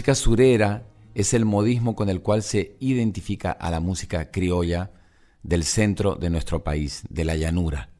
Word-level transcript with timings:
Música 0.00 0.14
surera 0.14 0.86
es 1.14 1.34
el 1.34 1.44
modismo 1.44 1.94
con 1.94 2.08
el 2.08 2.22
cual 2.22 2.42
se 2.42 2.74
identifica 2.80 3.52
a 3.52 3.70
la 3.70 3.80
música 3.80 4.30
criolla 4.30 4.92
del 5.42 5.62
centro 5.62 6.14
de 6.14 6.30
nuestro 6.30 6.64
país, 6.64 7.02
de 7.10 7.26
la 7.26 7.36
llanura, 7.36 7.90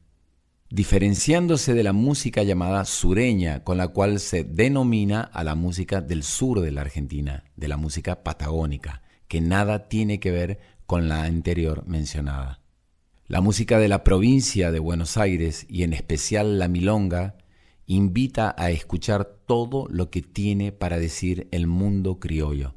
diferenciándose 0.71 1.75
de 1.75 1.83
la 1.83 1.93
música 1.93 2.41
llamada 2.41 2.85
sureña, 2.85 3.63
con 3.63 3.77
la 3.77 3.89
cual 3.89 4.19
se 4.19 4.43
denomina 4.43 5.21
a 5.21 5.43
la 5.43 5.53
música 5.53 6.01
del 6.01 6.23
sur 6.23 6.61
de 6.61 6.71
la 6.71 6.81
Argentina, 6.81 7.43
de 7.55 7.67
la 7.67 7.77
música 7.77 8.23
patagónica, 8.23 9.03
que 9.27 9.39
nada 9.39 9.87
tiene 9.87 10.19
que 10.19 10.31
ver 10.31 10.59
con 10.87 11.07
la 11.07 11.25
anterior 11.25 11.85
mencionada. 11.85 12.61
La 13.27 13.41
música 13.41 13.77
de 13.77 13.89
la 13.89 14.03
provincia 14.03 14.71
de 14.71 14.79
Buenos 14.79 15.17
Aires 15.17 15.67
y 15.69 15.83
en 15.83 15.93
especial 15.93 16.57
la 16.57 16.67
milonga 16.67 17.35
invita 17.95 18.55
a 18.57 18.71
escuchar 18.71 19.25
todo 19.45 19.85
lo 19.89 20.09
que 20.09 20.21
tiene 20.21 20.71
para 20.71 20.97
decir 20.97 21.49
el 21.51 21.67
mundo 21.67 22.21
criollo. 22.21 22.73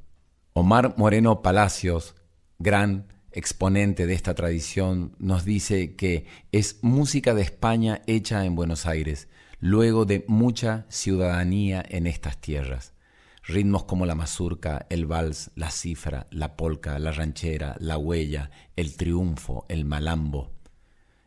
Omar 0.55 0.95
Moreno 0.97 1.41
Palacios, 1.41 2.17
gran 2.59 3.07
exponente 3.31 4.07
de 4.07 4.15
esta 4.15 4.35
tradición, 4.35 5.15
nos 5.21 5.45
dice 5.45 5.95
que 5.95 6.27
es 6.51 6.81
música 6.83 7.33
de 7.33 7.43
España 7.43 8.03
hecha 8.09 8.45
en 8.45 8.57
Buenos 8.57 8.87
Aires, 8.87 9.29
luego 9.61 10.05
de 10.05 10.25
mucha 10.27 10.85
ciudadanía 10.89 11.85
en 11.89 12.09
estas 12.09 12.41
tierras. 12.41 12.93
Ritmos 13.45 13.85
como 13.85 14.07
la 14.07 14.17
mazurca, 14.17 14.87
el 14.91 15.07
vals, 15.07 15.53
la 15.55 15.71
cifra, 15.71 16.27
la 16.33 16.57
polca, 16.57 16.99
la 16.99 17.13
ranchera, 17.13 17.77
la 17.79 17.99
huella, 17.99 18.51
el 18.75 18.97
triunfo, 18.97 19.65
el 19.69 19.85
malambo 19.85 20.51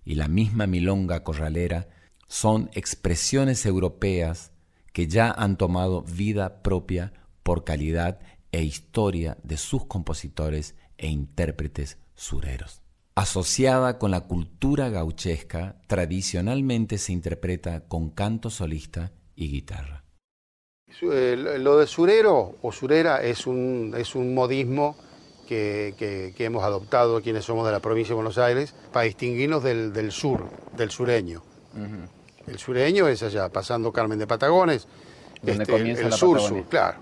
y 0.04 0.16
la 0.16 0.28
misma 0.28 0.68
milonga 0.68 1.24
corralera 1.24 1.88
son 2.28 2.70
expresiones 2.74 3.66
europeas 3.66 4.52
que 4.94 5.08
ya 5.08 5.32
han 5.32 5.58
tomado 5.58 6.02
vida 6.02 6.62
propia 6.62 7.14
por 7.44 7.64
calidad 7.64 8.20
e 8.52 8.64
historia 8.64 9.38
de 9.44 9.58
sus 9.58 9.86
compositores 9.86 10.76
e 10.98 11.08
intérpretes 11.08 11.98
sureros. 12.16 12.82
Asociada 13.16 13.98
con 13.98 14.12
la 14.12 14.22
cultura 14.22 14.90
gauchesca, 14.90 15.82
tradicionalmente 15.88 16.98
se 16.98 17.14
interpreta 17.14 17.88
con 17.88 18.10
canto 18.10 18.50
solista 18.50 19.12
y 19.36 19.50
guitarra. 19.50 20.04
Eh, 21.02 21.58
lo 21.60 21.78
de 21.78 21.88
surero 21.88 22.56
o 22.62 22.72
surera 22.72 23.24
es 23.24 23.48
un, 23.48 23.94
es 23.98 24.16
un 24.16 24.34
modismo 24.34 24.96
que, 25.48 26.34
hemos 26.38 26.64
adoptado 26.64 27.22
quienes 27.22 27.46
somos 27.46 27.66
de 27.66 27.72
la 27.72 27.80
provincia 27.80 28.12
de 28.12 28.16
Buenos 28.16 28.38
Aires 28.38 28.76
para 28.92 29.06
distinguirnos 29.06 29.64
del, 29.64 30.12
sur, 30.12 30.50
del 30.76 30.92
sureño. 30.92 31.42
El 32.48 32.58
sureño 32.58 33.08
es 33.08 33.22
allá, 33.24 33.50
pasando 33.50 33.92
Carmen 33.92 34.18
de 34.18 34.26
Patagones, 34.26 34.88
este, 35.46 35.76
el, 35.76 36.14
sur, 36.14 36.40
sur, 36.40 36.64
claro. 36.66 36.98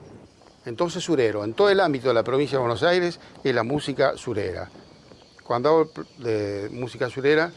Entonces 0.66 1.04
surero, 1.04 1.44
en 1.44 1.54
todo 1.54 1.70
el 1.70 1.80
ámbito 1.80 2.08
de 2.08 2.16
la 2.16 2.24
provincia 2.24 2.58
de 2.58 2.62
Buenos 2.62 2.82
Aires 2.82 3.20
es 3.44 3.56
la 3.56 3.64
música 3.64 4.18
surera. 4.18 4.70
Cuando 5.44 5.70
hablo 5.70 5.92
de 6.18 6.70
música 6.72 7.10
surera, 7.10 7.52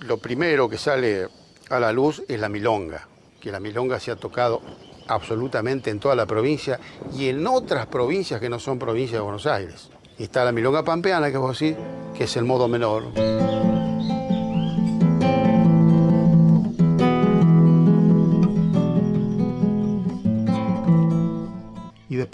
lo 0.00 0.16
primero 0.16 0.68
que 0.68 0.78
sale 0.78 1.28
a 1.68 1.78
la 1.78 1.92
luz 1.92 2.22
es 2.26 2.40
la 2.40 2.48
milonga, 2.48 3.06
que 3.40 3.52
la 3.52 3.60
milonga 3.60 4.00
se 4.00 4.10
ha 4.10 4.16
tocado 4.16 4.62
absolutamente 5.08 5.90
en 5.90 6.00
toda 6.00 6.14
la 6.14 6.24
provincia 6.24 6.80
y 7.14 7.28
en 7.28 7.46
otras 7.46 7.86
provincias 7.86 8.40
que 8.40 8.48
no 8.48 8.58
son 8.58 8.78
provincias 8.78 9.18
de 9.18 9.22
Buenos 9.22 9.46
Aires. 9.46 9.90
Está 10.18 10.44
la 10.44 10.52
milonga 10.52 10.82
pampeana, 10.82 11.30
que 11.30 11.36
vos 11.36 11.58
decís, 11.58 11.76
que 12.16 12.24
es 12.24 12.36
el 12.36 12.44
modo 12.44 12.68
menor. 12.68 13.04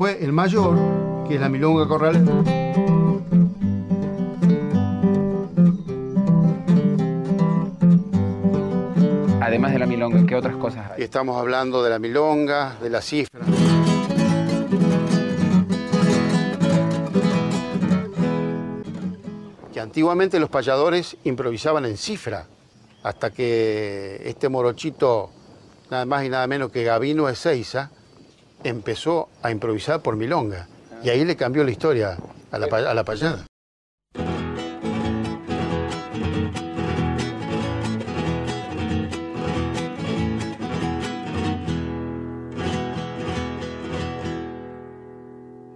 Después 0.00 0.22
el 0.22 0.32
mayor, 0.32 0.78
que 1.28 1.34
es 1.34 1.40
la 1.42 1.50
milonga 1.50 1.86
corralera. 1.86 2.24
Además 9.42 9.72
de 9.72 9.78
la 9.78 9.84
milonga, 9.84 10.24
¿qué 10.26 10.36
otras 10.36 10.56
cosas 10.56 10.90
hay? 10.92 11.02
estamos 11.02 11.36
hablando 11.36 11.82
de 11.82 11.90
la 11.90 11.98
milonga, 11.98 12.78
de 12.80 12.88
la 12.88 13.02
cifra. 13.02 13.40
Que 19.70 19.80
antiguamente 19.80 20.40
los 20.40 20.48
payadores 20.48 21.18
improvisaban 21.24 21.84
en 21.84 21.98
cifra, 21.98 22.46
hasta 23.02 23.28
que 23.28 24.22
este 24.24 24.48
morochito, 24.48 25.28
nada 25.90 26.06
más 26.06 26.24
y 26.24 26.30
nada 26.30 26.46
menos 26.46 26.72
que 26.72 26.84
Gavino 26.84 27.28
Ezeiza, 27.28 27.90
empezó 28.64 29.28
a 29.42 29.50
improvisar 29.50 30.02
por 30.02 30.16
milonga. 30.16 30.68
Y 31.02 31.08
ahí 31.08 31.24
le 31.24 31.36
cambió 31.36 31.64
la 31.64 31.70
historia 31.70 32.18
a 32.50 32.58
la, 32.58 32.66
a 32.66 32.94
la 32.94 33.04
payada. 33.04 33.46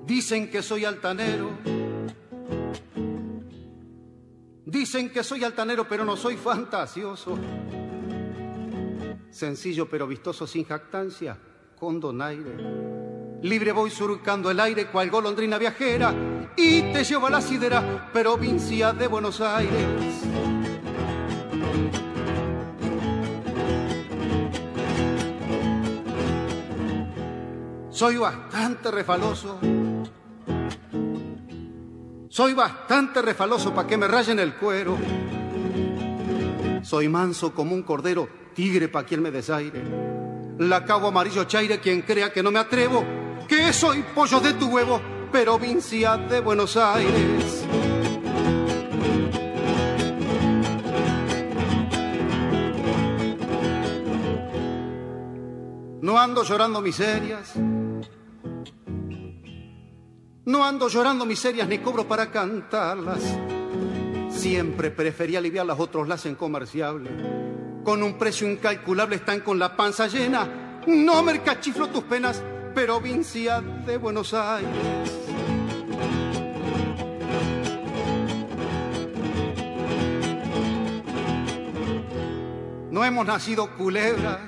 Dicen 0.06 0.50
que 0.50 0.62
soy 0.62 0.84
altanero. 0.84 1.50
Dicen 4.66 5.10
que 5.10 5.22
soy 5.22 5.44
altanero, 5.44 5.86
pero 5.88 6.04
no 6.04 6.16
soy 6.16 6.36
fantasioso. 6.36 7.38
Sencillo 9.30 9.88
pero 9.88 10.06
vistoso 10.06 10.46
sin 10.46 10.64
jactancia 10.64 11.36
con 11.78 12.00
donaire. 12.00 12.56
Libre 13.42 13.72
voy 13.72 13.90
surcando 13.90 14.50
el 14.50 14.58
aire 14.58 14.86
cual 14.86 15.10
golondrina 15.10 15.58
viajera 15.58 16.14
y 16.56 16.92
te 16.92 17.04
llevo 17.04 17.26
a 17.26 17.30
la 17.30 17.40
sidera, 17.40 18.10
provincia 18.12 18.92
de 18.92 19.06
Buenos 19.06 19.40
Aires. 19.40 20.22
Soy 27.90 28.16
bastante 28.16 28.90
refaloso. 28.90 29.58
Soy 32.28 32.54
bastante 32.54 33.22
refaloso 33.22 33.74
para 33.74 33.86
que 33.86 33.96
me 33.96 34.08
rayen 34.08 34.38
el 34.40 34.54
cuero. 34.54 34.96
Soy 36.82 37.08
manso 37.08 37.54
como 37.54 37.74
un 37.74 37.82
cordero, 37.82 38.28
tigre 38.54 38.88
para 38.88 39.06
quien 39.06 39.22
me 39.22 39.30
desaire 39.30 40.23
la 40.58 40.84
cabo 40.84 41.08
amarillo 41.08 41.44
chaire, 41.44 41.80
quien 41.80 42.02
crea 42.02 42.32
que 42.32 42.42
no 42.42 42.50
me 42.50 42.58
atrevo, 42.58 43.04
que 43.48 43.72
soy 43.72 44.02
pollo 44.14 44.40
de 44.40 44.54
tu 44.54 44.66
huevo, 44.66 45.00
provincia 45.32 46.16
de 46.16 46.40
Buenos 46.40 46.76
Aires. 46.76 47.64
No 56.00 56.18
ando 56.18 56.44
llorando 56.44 56.80
miserias, 56.82 57.54
no 60.44 60.64
ando 60.64 60.88
llorando 60.88 61.24
miserias 61.24 61.66
ni 61.66 61.78
cobro 61.78 62.06
para 62.06 62.30
cantarlas. 62.30 63.22
Siempre 64.28 64.90
preferí 64.90 65.36
aliviarlas, 65.36 65.80
otros 65.80 66.06
las 66.06 66.20
hacen 66.20 66.34
comerciables. 66.34 67.43
Con 67.84 68.02
un 68.02 68.14
precio 68.14 68.50
incalculable 68.50 69.16
están 69.16 69.40
con 69.40 69.58
la 69.58 69.76
panza 69.76 70.06
llena. 70.06 70.80
No 70.86 71.22
mercachiflo 71.22 71.88
tus 71.88 72.04
penas, 72.04 72.42
provincia 72.74 73.60
de 73.60 73.98
Buenos 73.98 74.32
Aires. 74.32 74.70
No 82.90 83.04
hemos 83.04 83.26
nacido 83.26 83.76
culebras. 83.76 84.40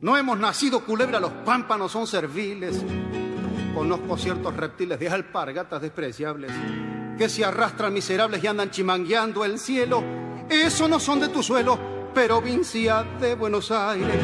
No 0.00 0.16
hemos 0.16 0.38
nacido 0.38 0.84
culebras, 0.84 1.20
los 1.20 1.32
pámpanos 1.44 1.90
son 1.90 2.06
serviles. 2.06 2.84
Conozco 3.74 4.16
ciertos 4.16 4.54
reptiles 4.54 5.00
de 5.00 5.08
alpargatas 5.08 5.82
despreciables 5.82 6.52
que 7.18 7.28
se 7.28 7.44
arrastran 7.44 7.92
miserables 7.92 8.44
y 8.44 8.46
andan 8.46 8.70
chimangueando 8.70 9.44
el 9.44 9.58
cielo. 9.58 10.25
Eso 10.48 10.86
no 10.86 11.00
son 11.00 11.18
de 11.20 11.28
tu 11.28 11.42
suelo, 11.42 11.78
provincia 12.14 13.02
de 13.20 13.34
Buenos 13.34 13.72
Aires. 13.72 14.22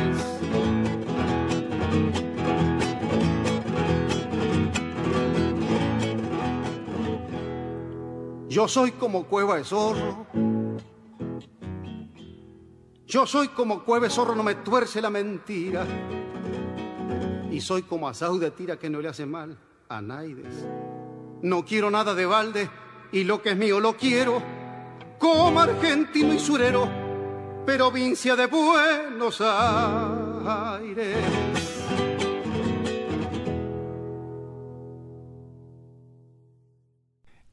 Yo 8.48 8.69
soy 8.69 8.92
como 8.92 9.24
cueva 9.24 9.56
de 9.56 9.64
zorro. 9.64 10.26
Yo 13.06 13.26
soy 13.26 13.48
como 13.48 13.82
cueva 13.82 14.06
de 14.06 14.10
zorro, 14.10 14.36
no 14.36 14.44
me 14.44 14.54
tuerce 14.56 15.02
la 15.02 15.10
mentira. 15.10 15.84
Y 17.50 17.60
soy 17.60 17.82
como 17.82 18.08
asau 18.08 18.38
de 18.38 18.52
tira 18.52 18.78
que 18.78 18.88
no 18.88 19.00
le 19.00 19.08
hace 19.08 19.26
mal 19.26 19.58
a 19.88 20.00
Naides. 20.00 20.66
No 21.42 21.64
quiero 21.64 21.90
nada 21.90 22.14
de 22.14 22.26
balde 22.26 22.70
y 23.10 23.24
lo 23.24 23.42
que 23.42 23.50
es 23.50 23.56
mío 23.56 23.80
lo 23.80 23.96
quiero 23.96 24.61
como 25.22 25.60
argentino 25.60 26.34
y 26.34 26.38
surero, 26.40 26.90
provincia 27.64 28.34
de 28.34 28.46
Buenos 28.46 29.40
Aires. 29.40 31.16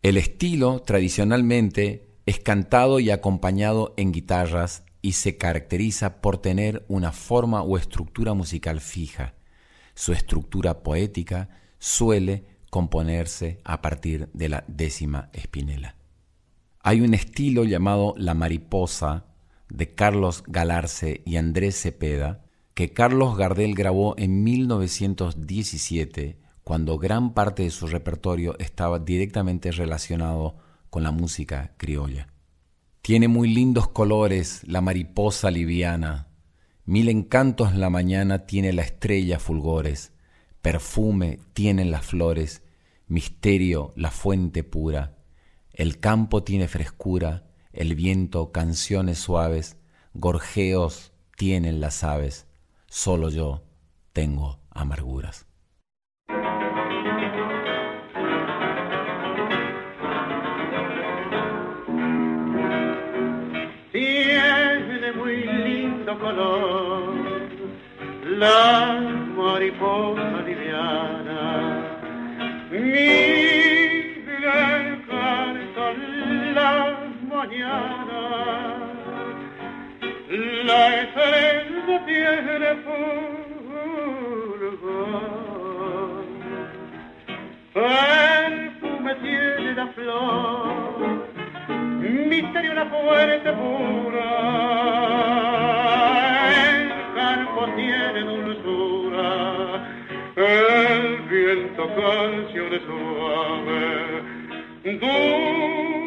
El 0.01 0.17
estilo 0.17 0.81
tradicionalmente 0.81 2.09
es 2.25 2.39
cantado 2.39 2.99
y 2.99 3.11
acompañado 3.11 3.93
en 3.97 4.13
guitarras 4.13 4.83
y 5.03 5.11
se 5.11 5.37
caracteriza 5.37 6.21
por 6.21 6.39
tener 6.39 6.83
una 6.87 7.11
forma 7.11 7.61
o 7.61 7.77
estructura 7.77 8.33
musical 8.33 8.81
fija. 8.81 9.35
Su 9.93 10.11
estructura 10.11 10.81
poética 10.81 11.49
suele 11.77 12.45
componerse 12.71 13.61
a 13.63 13.83
partir 13.83 14.27
de 14.33 14.49
la 14.49 14.63
décima 14.67 15.29
espinela. 15.33 15.98
Hay 16.81 17.01
un 17.01 17.13
estilo 17.13 17.65
llamado 17.65 18.13
La 18.17 18.33
Mariposa 18.33 19.25
de 19.67 19.93
Carlos 19.95 20.43
Galarce 20.47 21.21
y 21.25 21.35
Andrés 21.35 21.81
Cepeda 21.81 22.45
que 22.73 22.93
Carlos 22.93 23.35
Gardel 23.37 23.75
grabó 23.75 24.15
en 24.17 24.43
1917 24.45 26.39
cuando 26.63 26.97
gran 26.97 27.33
parte 27.33 27.63
de 27.63 27.69
su 27.69 27.87
repertorio 27.87 28.57
estaba 28.59 28.99
directamente 28.99 29.71
relacionado 29.71 30.55
con 30.89 31.03
la 31.03 31.11
música 31.11 31.73
criolla. 31.75 32.29
Tiene 33.01 33.27
muy 33.27 33.53
lindos 33.53 33.89
colores 33.89 34.61
la 34.65 34.79
mariposa 34.79 35.51
liviana, 35.51 36.29
mil 36.85 37.09
encantos 37.09 37.73
en 37.73 37.81
la 37.81 37.89
mañana 37.89 38.45
tiene 38.45 38.71
la 38.71 38.83
estrella 38.83 39.37
fulgores, 39.37 40.13
perfume 40.61 41.39
tienen 41.51 41.91
las 41.91 42.05
flores, 42.05 42.63
misterio 43.07 43.91
la 43.97 44.11
fuente 44.11 44.63
pura, 44.63 45.18
el 45.79 45.99
campo 46.01 46.43
tiene 46.43 46.67
frescura, 46.67 47.45
el 47.71 47.95
viento 47.95 48.51
canciones 48.51 49.17
suaves, 49.17 49.77
gorjeos 50.13 51.13
tienen 51.37 51.79
las 51.79 52.03
aves, 52.03 52.47
solo 52.87 53.29
yo 53.29 53.63
tengo 54.11 54.59
amarguras. 54.71 55.47
Tiene 63.93 65.13
muy 65.15 65.45
lindo 65.45 66.19
color 66.19 67.13
la 68.37 68.99
mariposa 69.33 70.41
liviana 70.41 71.39
Mira 72.69 73.38
mañana, 77.39 78.21
la 80.65 81.01
estrella 81.01 81.95
tiene 82.05 82.69
fulgor, 82.83 84.61
perfume 87.73 89.13
tiene 89.21 89.73
la 89.73 89.87
flor, 89.87 91.27
misterio 92.27 92.73
la 92.73 92.85
fuerte 92.87 93.53
pura, 93.53 94.29
el 96.73 96.91
campo 97.15 97.61
tiene 97.77 98.19
dulzura 98.31 99.29
el 100.35 101.21
viento 101.29 101.83
canciones 101.95 102.81
suave, 102.85 103.87
dulce 104.99 105.98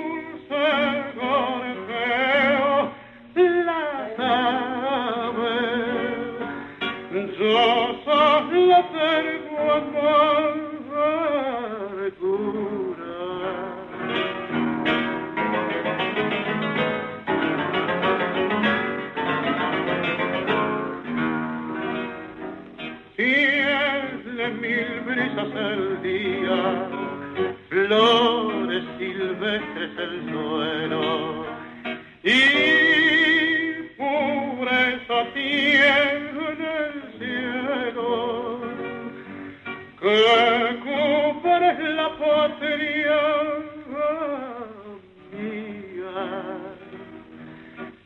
mil 24.51 25.01
brisas 25.07 25.55
el 25.55 26.03
día, 26.03 26.89
flores 27.69 28.42
silvestres 29.43 29.99
el 29.99 30.31
suelo, 30.31 31.47
y 32.23 33.83
pureza 33.99 35.19
tiene 35.35 36.45
el 36.79 36.97
cielo, 37.19 38.61
que 40.01 40.79
cubre 40.85 41.71
la 41.95 42.09
patria 42.19 43.21
mía. 45.33 46.21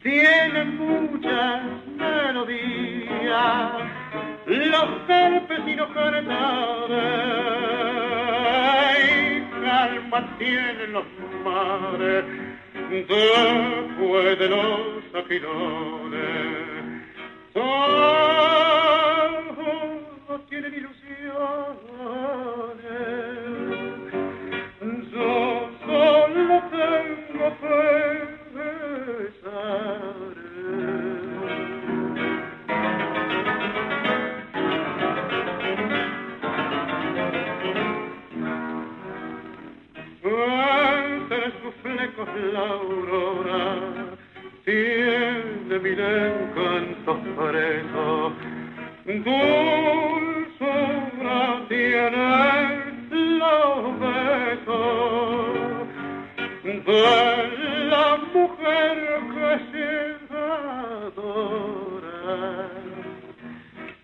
Tiene 0.02 0.64
muchas 0.64 1.62
melodías, 1.98 3.72
los 4.46 4.88
cantares, 5.06 5.66
y 5.66 5.74
calma 10.16 10.38
tienen 10.38 10.92
los 10.92 11.04
mares 11.44 12.25
después 12.90 14.38
de 14.38 14.49
los 14.49 15.14
aquilones. 15.14 16.23
Todos 17.52 18.85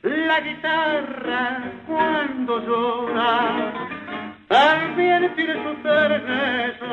La 0.03 0.41
guitarra 0.41 1.63
cuando 1.87 2.59
llora 2.67 3.73
también 4.49 5.35
tiene 5.35 5.55
su 5.55 5.75
terneza. 5.83 6.87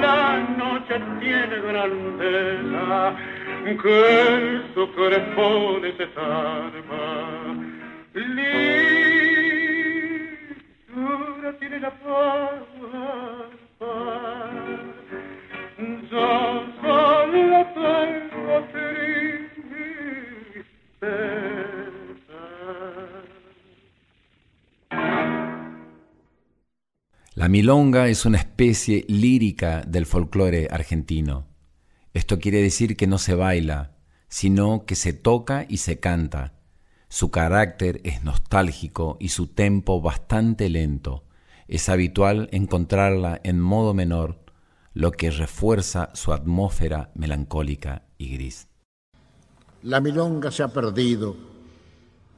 La 0.00 0.38
noche 0.56 1.00
tiene 1.20 1.56
grandeza 1.60 3.14
que 3.82 4.62
su 4.74 4.92
corazón 4.94 5.82
desarma. 5.82 7.38
tiene 11.58 11.80
la 11.80 11.90
paz. 11.90 12.67
La 27.48 27.52
milonga 27.52 28.08
es 28.08 28.26
una 28.26 28.36
especie 28.36 29.06
lírica 29.08 29.80
del 29.80 30.04
folclore 30.04 30.68
argentino. 30.70 31.46
Esto 32.12 32.38
quiere 32.38 32.60
decir 32.60 32.94
que 32.94 33.06
no 33.06 33.16
se 33.16 33.34
baila, 33.34 33.96
sino 34.28 34.84
que 34.84 34.94
se 34.94 35.14
toca 35.14 35.64
y 35.66 35.78
se 35.78 35.98
canta. 35.98 36.60
Su 37.08 37.30
carácter 37.30 38.02
es 38.04 38.22
nostálgico 38.22 39.16
y 39.18 39.30
su 39.30 39.46
tempo 39.46 40.02
bastante 40.02 40.68
lento. 40.68 41.24
Es 41.68 41.88
habitual 41.88 42.50
encontrarla 42.52 43.40
en 43.42 43.60
modo 43.60 43.94
menor, 43.94 44.44
lo 44.92 45.10
que 45.10 45.30
refuerza 45.30 46.10
su 46.12 46.34
atmósfera 46.34 47.12
melancólica 47.14 48.02
y 48.18 48.28
gris. 48.34 48.68
La 49.82 50.02
milonga 50.02 50.50
se 50.50 50.64
ha 50.64 50.68
perdido, 50.68 51.34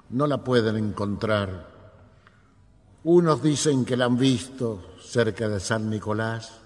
no 0.09 0.29
la 0.29 0.45
pueden 0.45 0.77
encontrar. 0.77 1.70
Unos 3.03 3.43
dicen 3.43 3.87
que 3.87 3.97
la 3.97 4.05
han 4.05 4.19
visto 4.19 4.93
cerca 5.01 5.49
de 5.49 5.59
San 5.59 5.89
Nicolás. 5.89 6.61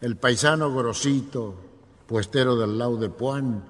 El 0.00 0.16
paisano 0.16 0.70
Gorosito, 0.70 1.56
puestero 2.06 2.54
del 2.54 2.78
Lau 2.78 2.96
de 2.96 3.08
Puan, 3.08 3.64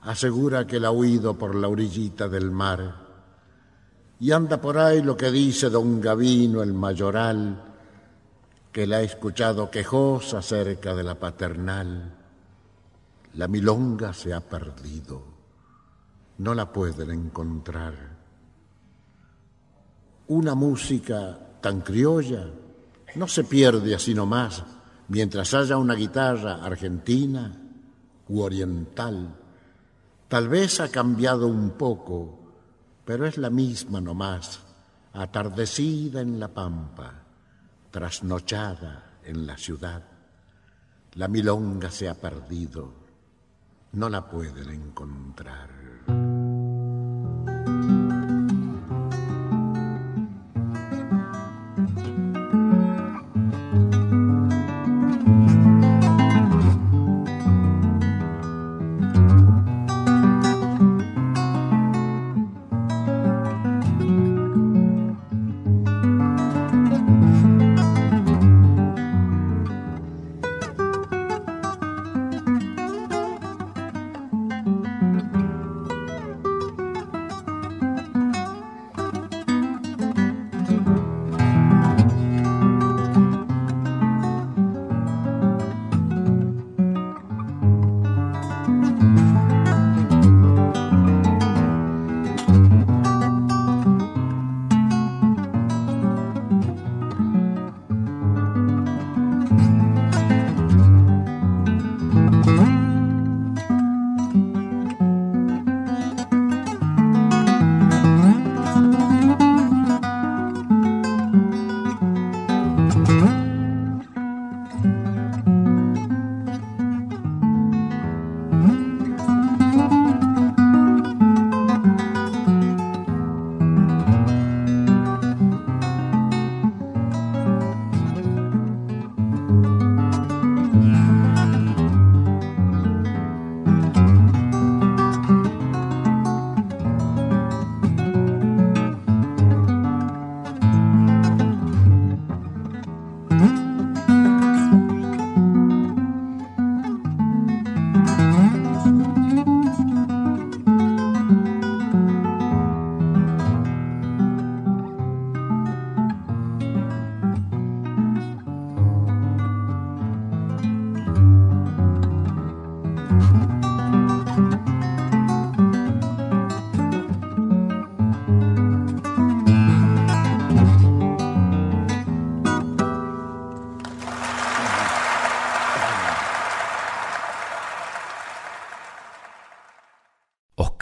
asegura 0.00 0.66
que 0.66 0.80
la 0.80 0.88
ha 0.88 0.90
huido 0.90 1.38
por 1.38 1.54
la 1.54 1.68
orillita 1.68 2.28
del 2.28 2.50
mar. 2.50 2.96
Y 4.18 4.32
anda 4.32 4.60
por 4.60 4.76
ahí 4.76 5.02
lo 5.02 5.16
que 5.16 5.30
dice 5.30 5.70
don 5.70 6.00
Gavino 6.00 6.64
el 6.64 6.72
mayoral, 6.72 7.62
que 8.72 8.84
la 8.84 8.96
ha 8.96 9.02
escuchado 9.02 9.70
quejosa 9.70 10.42
cerca 10.42 10.96
de 10.96 11.04
la 11.04 11.14
paternal. 11.14 12.12
La 13.34 13.46
milonga 13.46 14.12
se 14.12 14.34
ha 14.34 14.40
perdido, 14.40 15.22
no 16.38 16.54
la 16.54 16.72
pueden 16.72 17.10
encontrar. 17.10 18.11
Una 20.32 20.54
música 20.54 21.38
tan 21.60 21.82
criolla 21.82 22.46
no 23.16 23.28
se 23.28 23.44
pierde 23.44 23.94
así 23.94 24.14
nomás 24.14 24.64
mientras 25.08 25.52
haya 25.52 25.76
una 25.76 25.94
guitarra 25.94 26.64
argentina 26.64 27.52
u 28.30 28.40
oriental. 28.40 29.36
Tal 30.28 30.48
vez 30.48 30.80
ha 30.80 30.88
cambiado 30.88 31.48
un 31.48 31.72
poco, 31.72 32.38
pero 33.04 33.26
es 33.26 33.36
la 33.36 33.50
misma 33.50 34.00
nomás, 34.00 34.60
atardecida 35.12 36.22
en 36.22 36.40
la 36.40 36.48
pampa, 36.48 37.12
trasnochada 37.90 39.18
en 39.24 39.46
la 39.46 39.58
ciudad. 39.58 40.02
La 41.16 41.28
milonga 41.28 41.90
se 41.90 42.08
ha 42.08 42.14
perdido 42.14 43.02
no 43.92 44.08
la 44.08 44.26
pueden 44.26 44.70
encontrar. 44.70 45.81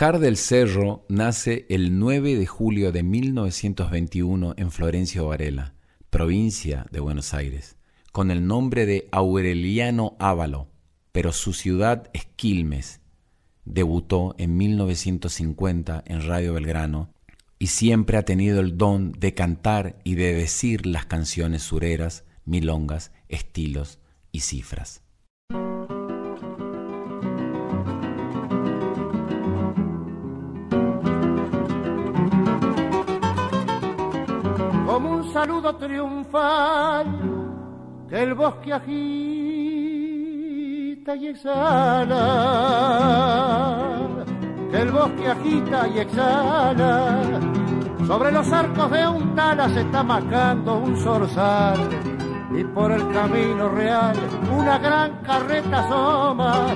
Oscar 0.00 0.18
del 0.18 0.38
Cerro 0.38 1.04
nace 1.10 1.66
el 1.68 1.98
9 1.98 2.36
de 2.36 2.46
julio 2.46 2.90
de 2.90 3.02
1921 3.02 4.54
en 4.56 4.70
Florencio 4.70 5.26
Varela, 5.26 5.74
provincia 6.08 6.86
de 6.90 7.00
Buenos 7.00 7.34
Aires, 7.34 7.76
con 8.10 8.30
el 8.30 8.46
nombre 8.46 8.86
de 8.86 9.10
Aureliano 9.12 10.16
Ávalo, 10.18 10.68
pero 11.12 11.32
su 11.32 11.52
ciudad 11.52 12.08
es 12.14 12.24
Quilmes. 12.24 13.02
Debutó 13.66 14.34
en 14.38 14.56
1950 14.56 16.02
en 16.06 16.26
Radio 16.26 16.54
Belgrano 16.54 17.12
y 17.58 17.66
siempre 17.66 18.16
ha 18.16 18.24
tenido 18.24 18.60
el 18.60 18.78
don 18.78 19.12
de 19.12 19.34
cantar 19.34 19.98
y 20.02 20.14
de 20.14 20.32
decir 20.32 20.86
las 20.86 21.04
canciones 21.04 21.62
sureras, 21.62 22.24
milongas, 22.46 23.12
estilos 23.28 23.98
y 24.32 24.40
cifras. 24.40 25.02
Saludo 35.40 35.74
triunfal 35.76 37.06
que 38.10 38.22
el 38.22 38.34
bosque 38.34 38.74
agita 38.74 39.00
y 41.16 41.28
exhala, 41.28 42.16
que 44.70 44.76
el 44.76 44.90
bosque 44.90 45.28
agita 45.28 45.88
y 45.88 46.00
exhala. 46.00 47.40
Sobre 48.06 48.32
los 48.32 48.52
arcos 48.52 48.90
de 48.90 49.08
un 49.08 49.34
tala 49.34 49.70
se 49.70 49.80
está 49.80 50.02
marcando 50.02 50.76
un 50.76 50.94
zorzal. 50.98 51.88
Y 52.54 52.62
por 52.64 52.92
el 52.92 53.10
camino 53.10 53.70
real 53.70 54.16
una 54.54 54.76
gran 54.76 55.22
carreta 55.22 55.86
asoma, 55.86 56.66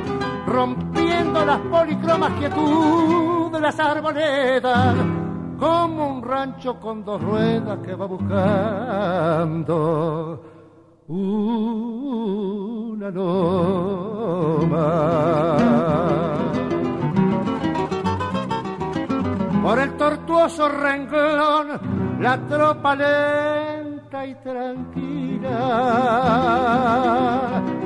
rompiendo 0.47 1.45
las 1.45 1.59
policromas 1.59 2.33
quietud 2.39 3.53
de 3.53 3.61
las 3.61 3.79
arboledas, 3.79 4.95
como 5.59 6.09
un 6.09 6.23
rancho 6.23 6.81
con 6.81 7.05
dos 7.05 7.23
ruedas 7.23 7.79
que 7.85 7.95
va 7.95 8.07
buscando 8.07 9.75
una 11.09 13.11
loma. 13.11 14.87
Por 19.63 19.79
el 19.79 19.93
tortuoso 19.97 20.69
renglón, 20.69 22.19
la 22.21 22.39
tropa 22.47 22.95
lenta 22.95 24.27
y 24.27 24.35
tranquila. 24.37 25.51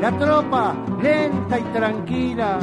La 0.00 0.12
tropa 0.12 0.74
lenta 1.02 1.58
y 1.58 1.62
tranquila 1.62 2.58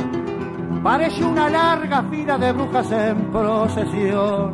parece 0.84 1.26
una 1.26 1.50
larga 1.50 2.04
fila 2.04 2.38
de 2.38 2.54
brujas 2.54 2.92
en 2.92 3.32
procesión. 3.32 4.54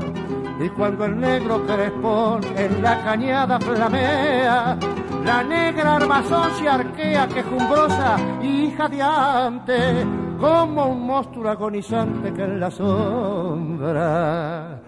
Y 0.63 0.69
cuando 0.69 1.05
el 1.05 1.19
negro 1.19 1.65
crespón 1.65 2.41
en 2.55 2.83
la 2.83 3.03
cañada 3.03 3.59
flamea, 3.59 4.77
la 5.25 5.43
negra 5.43 5.95
armazón 5.95 6.51
se 6.59 6.69
arquea 6.69 7.27
quejumbrosa 7.27 8.17
y 8.43 8.69
jadeante, 8.77 10.05
como 10.39 10.85
un 10.85 11.07
monstruo 11.07 11.49
agonizante 11.49 12.31
que 12.31 12.43
en 12.43 12.59
la 12.59 12.69
sombra 12.69 14.79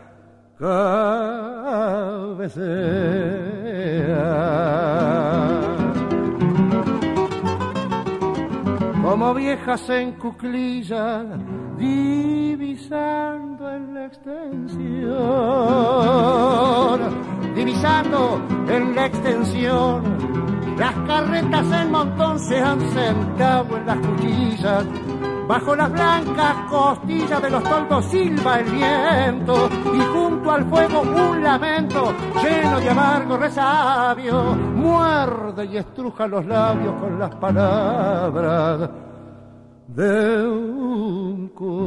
cabecea. 0.60 2.53
Como 9.01 9.34
viejas 9.34 9.89
en 9.89 10.12
cuclillas, 10.13 11.25
divisando 11.77 13.72
en 13.72 13.94
la 13.94 14.06
extensión, 14.06 15.13
divisando 17.56 18.42
en 18.68 18.96
la 18.96 19.06
extensión, 19.06 20.03
las 20.77 20.94
carretas 21.08 21.72
en 21.72 21.92
montón 21.92 22.39
se 22.39 22.60
han 22.60 22.80
sentado 22.92 23.77
en 23.77 23.86
las 23.86 23.98
cuchillas 23.98 24.86
Bajo 25.48 25.75
las 25.75 25.92
blancas 25.92 26.56
costillas 26.70 27.42
de 27.42 27.50
los 27.50 27.63
toldos 27.63 28.06
silba 28.06 28.60
el 28.60 28.72
viento 28.72 29.70
y 29.94 30.00
junto 30.00 30.51
al 30.51 30.65
fuego 30.70 31.01
un 31.01 31.44
lamento 31.44 32.13
lleno 32.42 32.80
de 32.80 32.89
amargo 32.89 33.38
resabio 33.38 34.56
muerde 34.74 35.65
y 35.65 35.77
estruja 35.77 36.27
los 36.27 36.46
labios 36.46 36.94
con 36.94 37.20
las 37.20 37.36
palabras 37.36 38.89
de 39.96 40.48
un 40.48 41.50
cuento. 41.50 41.84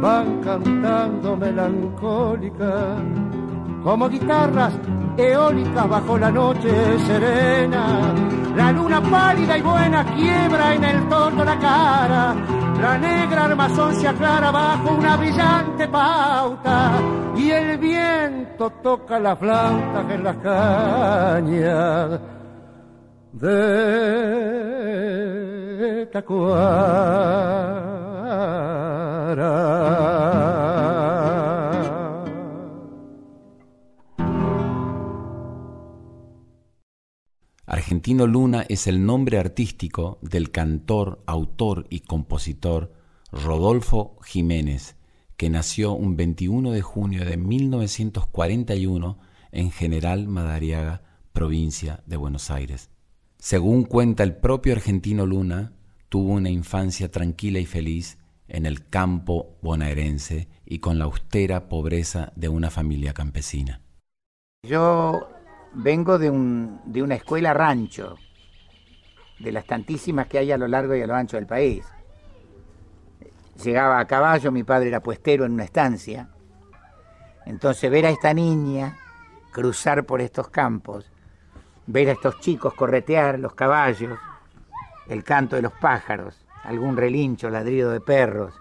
Van 0.01 0.41
cantando 0.43 1.37
melancólica 1.37 3.26
como 3.87 4.09
guitarras 4.09 4.73
eólicas 5.17 5.89
bajo 5.89 6.19
la 6.19 6.33
noche 6.33 6.99
serena. 7.07 8.13
La 8.57 8.73
luna 8.73 9.01
pálida 9.01 9.57
y 9.57 9.63
buena 9.63 10.05
quiebra 10.13 10.75
en 10.75 10.83
el 10.83 11.09
torno 11.09 11.45
la 11.45 11.57
cara. 11.57 12.35
La 12.83 12.99
negra 12.99 13.45
armazón 13.45 13.95
se 13.95 14.09
aclara 14.09 14.51
bajo 14.51 14.93
una 14.93 15.17
brillante 15.17 15.87
pauta 15.87 16.99
y 17.37 17.53
el 17.53 17.79
viento 17.79 18.71
toca 18.83 19.21
la 19.21 19.37
flauta 19.37 20.05
en 20.13 20.25
las 20.25 20.37
cañas 20.39 22.21
de 23.35 24.67
Tacuara. 26.13 27.87
Argentino 37.69 38.29
Luna 38.29 38.65
es 38.69 38.87
el 38.87 39.05
nombre 39.05 39.39
artístico 39.39 40.19
del 40.23 40.53
cantor, 40.53 41.25
autor 41.27 41.89
y 41.91 42.01
compositor 42.01 42.93
Rodolfo 43.33 44.17
Jiménez, 44.25 44.95
que 45.37 45.51
nació 45.51 45.93
un 45.93 46.17
21 46.17 46.71
de 46.71 46.83
junio 46.83 47.25
de 47.25 47.37
1941 47.37 49.19
en 49.51 49.73
General 49.73 50.29
Madariaga, 50.29 51.03
provincia 51.33 52.05
de 52.07 52.17
Buenos 52.17 52.53
Aires. 52.53 52.89
Según 53.39 53.83
cuenta 53.83 54.23
el 54.23 54.37
propio 54.37 54.73
Argentino 54.73 55.27
Luna, 55.27 55.73
tuvo 56.09 56.35
una 56.35 56.51
infancia 56.51 57.11
tranquila 57.11 57.59
y 57.59 57.67
feliz 57.67 58.19
en 58.47 58.65
el 58.65 58.89
campo 58.89 59.59
bonaerense 59.61 60.49
y 60.65 60.79
con 60.79 61.01
la 61.01 61.07
austera 61.07 61.69
pobreza 61.69 62.33
de 62.37 62.49
una 62.49 62.71
familia 62.71 63.13
campesina. 63.13 63.83
Yo 64.63 65.36
vengo 65.75 66.19
de, 66.19 66.31
un, 66.31 66.81
de 66.85 67.03
una 67.03 67.15
escuela 67.15 67.55
rancho, 67.55 68.17
de 69.39 69.53
las 69.53 69.67
tantísimas 69.67 70.27
que 70.27 70.39
hay 70.39 70.53
a 70.53 70.59
lo 70.59 70.67
largo 70.67 70.95
y 70.95 71.03
a 71.03 71.07
lo 71.07 71.15
ancho 71.15 71.37
del 71.37 71.47
país. 71.47 71.87
Llegaba 73.63 73.99
a 73.99 74.07
caballo, 74.07 74.53
mi 74.53 74.65
padre 74.65 74.89
era 74.89 75.01
puestero 75.01 75.45
en 75.45 75.53
una 75.53 75.65
estancia. 75.65 76.29
Entonces 77.45 77.91
ver 77.91 78.07
a 78.07 78.11
esta 78.11 78.35
niña 78.35 78.97
cruzar 79.53 80.05
por 80.05 80.21
estos 80.21 80.49
campos, 80.49 81.11
ver 81.87 82.09
a 82.09 82.13
estos 82.13 82.41
chicos 82.41 82.75
corretear 82.75 83.39
los 83.39 83.55
caballos, 83.55 84.19
el 85.09 85.25
canto 85.25 85.57
de 85.57 85.63
los 85.63 85.73
pájaros, 85.73 86.45
algún 86.65 86.97
relincho, 86.97 87.49
ladrido 87.49 87.91
de 87.91 88.01
perros, 88.01 88.55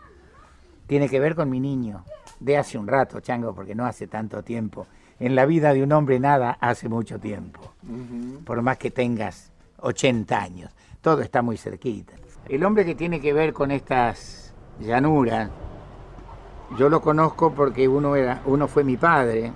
tiene 0.87 1.09
que 1.09 1.19
ver 1.19 1.35
con 1.35 1.49
mi 1.49 1.59
niño, 1.59 2.03
de 2.39 2.57
hace 2.57 2.77
un 2.77 2.87
rato, 2.87 3.19
chango, 3.19 3.53
porque 3.53 3.75
no 3.75 3.85
hace 3.85 4.07
tanto 4.07 4.43
tiempo. 4.43 4.87
En 5.19 5.35
la 5.35 5.45
vida 5.45 5.73
de 5.73 5.81
un 5.81 5.91
hombre 5.93 6.19
nada 6.19 6.57
hace 6.59 6.89
mucho 6.89 7.19
tiempo, 7.19 7.73
por 8.43 8.61
más 8.61 8.77
que 8.77 8.91
tengas 8.91 9.51
80 9.79 10.37
años, 10.37 10.71
todo 11.01 11.21
está 11.21 11.41
muy 11.41 11.55
cerquita. 11.55 12.13
El 12.49 12.63
hombre 12.65 12.85
que 12.85 12.95
tiene 12.95 13.21
que 13.21 13.31
ver 13.31 13.53
con 13.53 13.71
estas 13.71 14.53
llanuras, 14.79 15.49
yo 16.77 16.89
lo 16.89 17.01
conozco 17.01 17.53
porque 17.53 17.87
uno, 17.87 18.15
era, 18.15 18.41
uno 18.45 18.67
fue 18.67 18.83
mi 18.83 18.97
padre, 18.97 19.53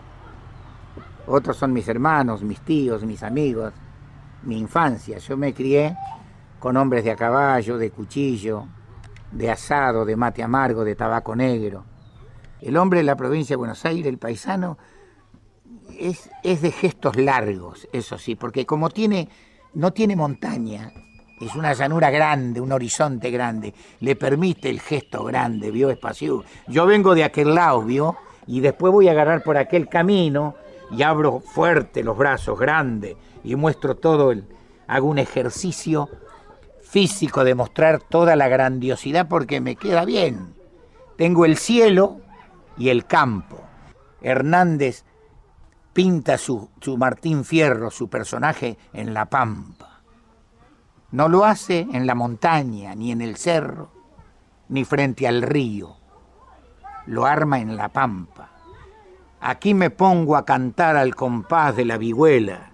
otros 1.28 1.58
son 1.58 1.74
mis 1.74 1.88
hermanos, 1.88 2.41
mis 2.41 2.62
tíos, 2.62 3.04
mis 3.04 3.22
amigos, 3.22 3.74
mi 4.43 4.58
infancia. 4.58 5.17
Yo 5.17 5.36
me 5.36 5.54
crié 5.54 5.95
con 6.60 6.78
hombres 6.78 7.04
de 7.04 7.12
a 7.12 7.15
caballo, 7.15 7.78
de 7.78 7.91
cuchillo, 7.91 8.65
de 9.32 9.52
asado, 9.52 10.06
de 10.06 10.15
mate 10.15 10.41
amargo, 10.41 10.84
de 10.84 10.95
tabaco 10.95 11.36
negro. 11.36 11.84
El 12.62 12.78
hombre 12.78 13.00
de 13.00 13.04
la 13.04 13.15
provincia 13.15 13.54
de 13.54 13.58
Buenos 13.58 13.86
Aires, 13.86 14.08
el 14.08 14.17
paisano, 14.17 14.78
es, 15.99 16.29
es 16.43 16.62
de 16.62 16.71
gestos 16.71 17.15
largos, 17.15 17.88
eso 17.91 18.17
sí, 18.17 18.35
porque 18.35 18.65
como 18.65 18.89
tiene, 18.89 19.29
no 19.73 19.91
tiene 19.93 20.15
montaña, 20.15 20.91
es 21.39 21.55
una 21.55 21.73
llanura 21.73 22.09
grande, 22.09 22.59
un 22.59 22.71
horizonte 22.71 23.31
grande, 23.31 23.73
le 24.01 24.15
permite 24.15 24.69
el 24.69 24.81
gesto 24.81 25.23
grande, 25.23 25.71
vio 25.71 25.89
espacio. 25.89 26.43
Yo 26.67 26.85
vengo 26.85 27.15
de 27.15 27.23
aquel 27.23 27.55
lado, 27.55 27.81
vio, 27.83 28.17
y 28.45 28.59
después 28.59 28.91
voy 28.91 29.07
a 29.07 29.12
agarrar 29.12 29.43
por 29.43 29.57
aquel 29.57 29.88
camino 29.88 30.55
y 30.91 31.03
abro 31.03 31.39
fuerte 31.39 32.03
los 32.03 32.17
brazos, 32.17 32.59
grande, 32.59 33.15
y 33.43 33.55
muestro 33.55 33.95
todo 33.95 34.31
el, 34.31 34.45
hago 34.88 35.07
un 35.07 35.19
ejercicio 35.19 36.09
físico 36.81 37.43
de 37.43 37.55
mostrar 37.55 38.01
toda 38.01 38.35
la 38.35 38.47
grandiosidad 38.47 39.27
porque 39.27 39.62
me 39.62 39.75
queda 39.75 40.03
bien. 40.03 40.55
Tengo 41.15 41.45
el 41.45 41.57
cielo 41.57 42.19
y 42.77 42.89
el 42.89 43.05
campo. 43.05 43.62
Hernández 44.21 45.05
pinta 45.99 46.38
su, 46.38 46.69
su 46.79 46.97
Martín 46.97 47.43
Fierro, 47.43 47.91
su 47.91 48.09
personaje, 48.09 48.77
en 48.93 49.13
la 49.13 49.25
pampa. 49.25 49.99
No 51.12 51.27
lo 51.27 51.43
hace 51.43 51.89
en 51.91 52.07
la 52.07 52.15
montaña, 52.15 52.95
ni 52.95 53.12
en 53.12 53.19
el 53.19 53.35
cerro, 53.35 53.91
ni 54.69 54.85
frente 54.85 55.27
al 55.27 55.41
río. 55.41 55.97
Lo 57.05 57.25
arma 57.25 57.59
en 57.59 57.75
la 57.75 57.89
pampa. 57.89 58.49
Aquí 59.41 59.73
me 59.73 59.89
pongo 59.89 60.38
a 60.38 60.45
cantar 60.45 60.95
al 60.95 61.15
compás 61.15 61.75
de 61.75 61.83
la 61.83 61.97
vihuela, 61.97 62.71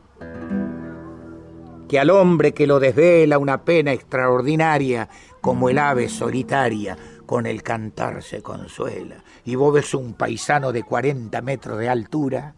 que 1.90 2.00
al 2.00 2.12
hombre 2.12 2.54
que 2.54 2.68
lo 2.68 2.80
desvela 2.80 3.40
una 3.40 3.64
pena 3.64 3.92
extraordinaria, 3.92 5.10
como 5.42 5.70
el 5.70 5.80
ave 5.80 6.10
solitaria, 6.10 6.96
con 7.26 7.48
el 7.48 7.64
cantar 7.64 8.22
se 8.22 8.44
consuela. 8.44 9.24
Y 9.46 9.56
vos 9.56 9.74
ves 9.74 9.96
un 9.96 10.14
paisano 10.14 10.72
de 10.72 10.84
40 10.84 11.42
metros 11.42 11.80
de 11.80 11.90
altura 11.90 12.54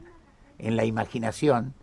en 0.60 0.76
la 0.76 0.86
imaginación, 0.86 1.74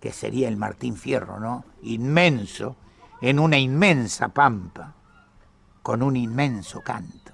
que 0.00 0.12
sería 0.12 0.48
el 0.48 0.56
Martín 0.56 0.96
Fierro, 0.96 1.40
¿no? 1.40 1.64
Inmenso, 1.82 2.76
en 3.20 3.38
una 3.38 3.58
inmensa 3.58 4.28
pampa, 4.28 4.94
con 5.82 6.02
un 6.02 6.16
inmenso 6.16 6.80
canto. 6.82 7.32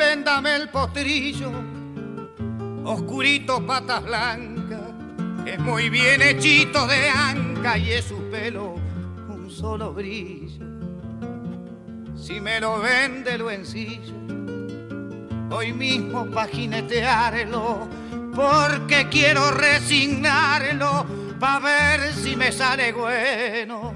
Véndame 0.00 0.56
el 0.56 0.70
potrillo, 0.70 1.52
oscurito 2.84 3.64
patas 3.66 4.02
blancas, 4.02 4.94
es 5.44 5.58
muy 5.58 5.90
bien 5.90 6.22
hechito 6.22 6.86
de 6.86 7.10
anca 7.10 7.76
y 7.76 7.90
es 7.90 8.06
su 8.06 8.16
pelo 8.30 8.76
un 9.28 9.50
solo 9.50 9.92
brillo. 9.92 10.64
Si 12.16 12.40
me 12.40 12.60
lo 12.60 12.80
vende 12.80 13.36
lo 13.36 13.50
ensillo, 13.50 14.14
hoy 15.50 15.74
mismo 15.74 16.24
pa' 16.30 16.46
jinetearlo, 16.46 17.86
porque 18.34 19.06
quiero 19.10 19.50
resignarlo 19.50 21.04
pa' 21.38 21.58
ver 21.58 22.14
si 22.14 22.36
me 22.36 22.50
sale 22.52 22.92
bueno 22.94 23.89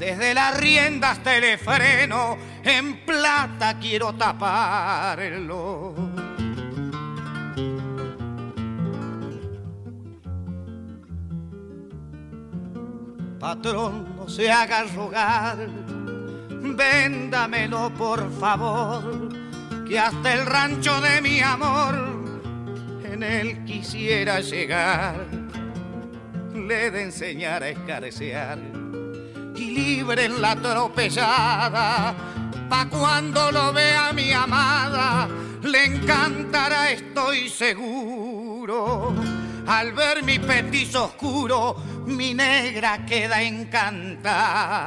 desde 0.00 0.32
las 0.32 0.58
riendas 0.58 1.18
hasta 1.18 1.36
el 1.36 1.58
freno, 1.58 2.38
en 2.64 3.04
plata 3.04 3.78
quiero 3.78 4.14
taparlo. 4.14 5.94
Patrón, 13.38 14.16
no 14.16 14.26
se 14.26 14.50
haga 14.50 14.84
rogar, 14.84 15.68
véndamelo 16.48 17.90
por 17.90 18.32
favor, 18.38 19.28
que 19.86 19.98
hasta 19.98 20.32
el 20.32 20.46
rancho 20.46 20.98
de 21.02 21.20
mi 21.20 21.40
amor 21.40 21.94
en 23.04 23.22
él 23.22 23.64
quisiera 23.64 24.40
llegar. 24.40 25.26
Le 26.54 26.90
de 26.90 27.02
enseñar 27.02 27.62
a 27.62 27.68
escarcear 27.68 28.79
y 29.60 29.70
libre 29.70 30.24
en 30.24 30.40
la 30.40 30.52
atropellada. 30.52 32.14
Pa' 32.68 32.88
cuando 32.88 33.52
lo 33.52 33.72
vea 33.72 34.12
mi 34.12 34.32
amada, 34.32 35.28
le 35.62 35.84
encantará, 35.84 36.90
estoy 36.90 37.48
seguro. 37.48 39.14
Al 39.66 39.92
ver 39.92 40.22
mi 40.22 40.38
petizo 40.38 41.04
oscuro, 41.06 41.76
mi 42.06 42.32
negra 42.32 43.04
queda 43.04 43.42
encantada. 43.42 44.80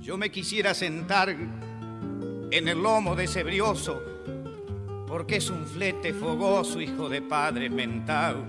Yo 0.00 0.16
me 0.18 0.30
quisiera 0.30 0.74
sentar 0.74 1.28
en 1.30 2.68
el 2.68 2.82
lomo 2.82 3.14
de 3.14 3.24
ese 3.24 3.44
brioso 3.44 4.19
porque 5.10 5.38
es 5.38 5.50
un 5.50 5.66
flete 5.66 6.14
fogoso, 6.14 6.80
hijo 6.80 7.08
de 7.08 7.20
padre 7.20 7.68
mentado. 7.68 8.44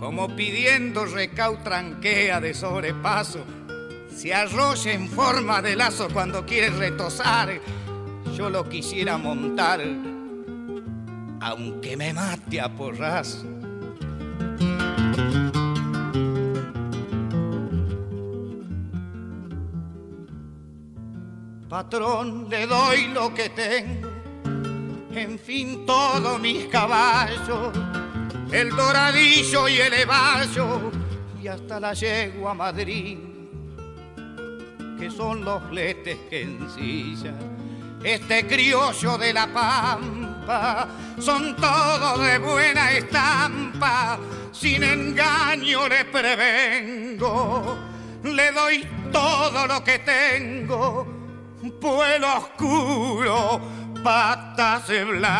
Como 0.00 0.34
pidiendo 0.34 1.04
recautranquea 1.04 2.40
de 2.40 2.52
sobrepaso, 2.52 3.44
se 4.12 4.34
arrolla 4.34 4.92
en 4.92 5.08
forma 5.08 5.62
de 5.62 5.76
lazo 5.76 6.08
cuando 6.12 6.44
quiere 6.44 6.70
retosar. 6.70 7.60
Yo 8.36 8.50
lo 8.50 8.68
quisiera 8.68 9.18
montar, 9.18 9.80
aunque 11.40 11.96
me 11.96 12.12
mate 12.12 12.60
a 12.60 12.74
porrazo. 12.74 13.46
Patrón, 21.68 22.48
le 22.50 22.66
doy 22.66 23.06
lo 23.14 23.32
que 23.32 23.48
tengo 23.50 24.09
en 25.14 25.38
fin 25.38 25.84
todos 25.86 26.40
mis 26.40 26.66
caballos, 26.66 27.76
el 28.52 28.70
doradillo 28.70 29.68
y 29.68 29.78
el 29.78 29.92
evallo, 29.92 30.90
y 31.42 31.48
hasta 31.48 31.80
la 31.80 31.94
yegua 31.94 32.54
Madrid, 32.54 33.18
que 34.98 35.10
son 35.10 35.44
los 35.44 35.62
fletes 35.64 36.18
que 36.28 36.42
ensilla 36.42 37.34
este 38.02 38.46
criollo 38.46 39.18
de 39.18 39.32
la 39.32 39.46
pampa, 39.46 40.88
son 41.18 41.54
todos 41.56 42.20
de 42.24 42.38
buena 42.38 42.92
estampa, 42.92 44.18
sin 44.52 44.82
engaño 44.82 45.88
le 45.88 46.04
prevengo, 46.06 47.78
le 48.24 48.52
doy 48.52 48.86
todo 49.12 49.66
lo 49.66 49.84
que 49.84 49.98
tengo, 49.98 51.06
pueblo 51.80 52.38
oscuro 52.38 53.60
patas 54.02 54.88
blanca. 55.06 55.30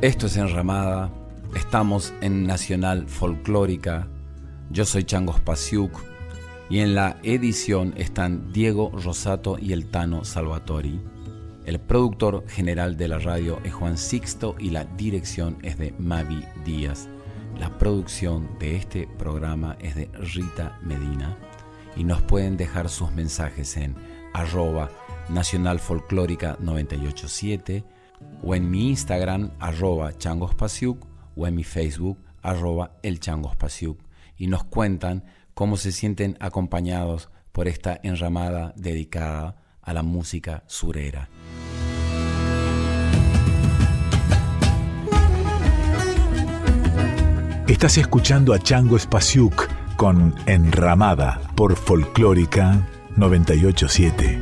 Esto 0.00 0.26
es 0.26 0.36
Enramada, 0.38 1.10
estamos 1.54 2.14
en 2.22 2.46
Nacional 2.46 3.06
Folclórica, 3.06 4.08
yo 4.70 4.86
soy 4.86 5.04
Changos 5.04 5.40
Pasiuk 5.40 5.92
y 6.70 6.78
en 6.78 6.94
la 6.94 7.18
edición 7.22 7.92
están 7.98 8.50
Diego 8.50 8.90
Rosato 8.94 9.58
y 9.58 9.74
el 9.74 9.90
Tano 9.90 10.24
Salvatori. 10.24 11.00
El 11.66 11.78
productor 11.78 12.48
general 12.48 12.96
de 12.96 13.06
la 13.06 13.18
radio 13.18 13.60
es 13.64 13.74
Juan 13.74 13.98
Sixto 13.98 14.56
y 14.58 14.70
la 14.70 14.84
dirección 14.84 15.58
es 15.62 15.76
de 15.78 15.94
Mavi 15.98 16.42
Díaz. 16.64 17.08
La 17.58 17.76
producción 17.76 18.48
de 18.58 18.76
este 18.76 19.06
programa 19.06 19.76
es 19.78 19.94
de 19.94 20.06
Rita 20.14 20.78
Medina 20.82 21.36
y 21.96 22.04
nos 22.04 22.22
pueden 22.22 22.56
dejar 22.56 22.88
sus 22.88 23.12
mensajes 23.12 23.76
en 23.76 23.94
arroba 24.32 24.90
Nacional 25.28 25.80
Folclórica 25.80 26.56
987 26.60 27.84
o 28.42 28.54
en 28.54 28.70
mi 28.70 28.88
Instagram 28.88 29.50
arroba 29.60 30.16
changospasiuk 30.16 31.06
o 31.36 31.46
en 31.46 31.54
mi 31.54 31.64
Facebook 31.64 32.18
arroba 32.42 32.92
el 33.02 33.20
y 34.38 34.46
nos 34.46 34.64
cuentan 34.64 35.24
cómo 35.52 35.76
se 35.76 35.92
sienten 35.92 36.38
acompañados 36.40 37.28
por 37.52 37.68
esta 37.68 38.00
enramada 38.02 38.72
dedicada 38.76 39.56
a 39.82 39.92
la 39.92 40.02
música 40.02 40.64
surera. 40.66 41.28
Estás 47.70 47.98
escuchando 47.98 48.52
a 48.52 48.58
Chango 48.58 48.98
Spasiuk 48.98 49.68
con 49.94 50.34
Enramada 50.46 51.40
por 51.54 51.76
Folclórica 51.76 52.84
987. 53.16 54.40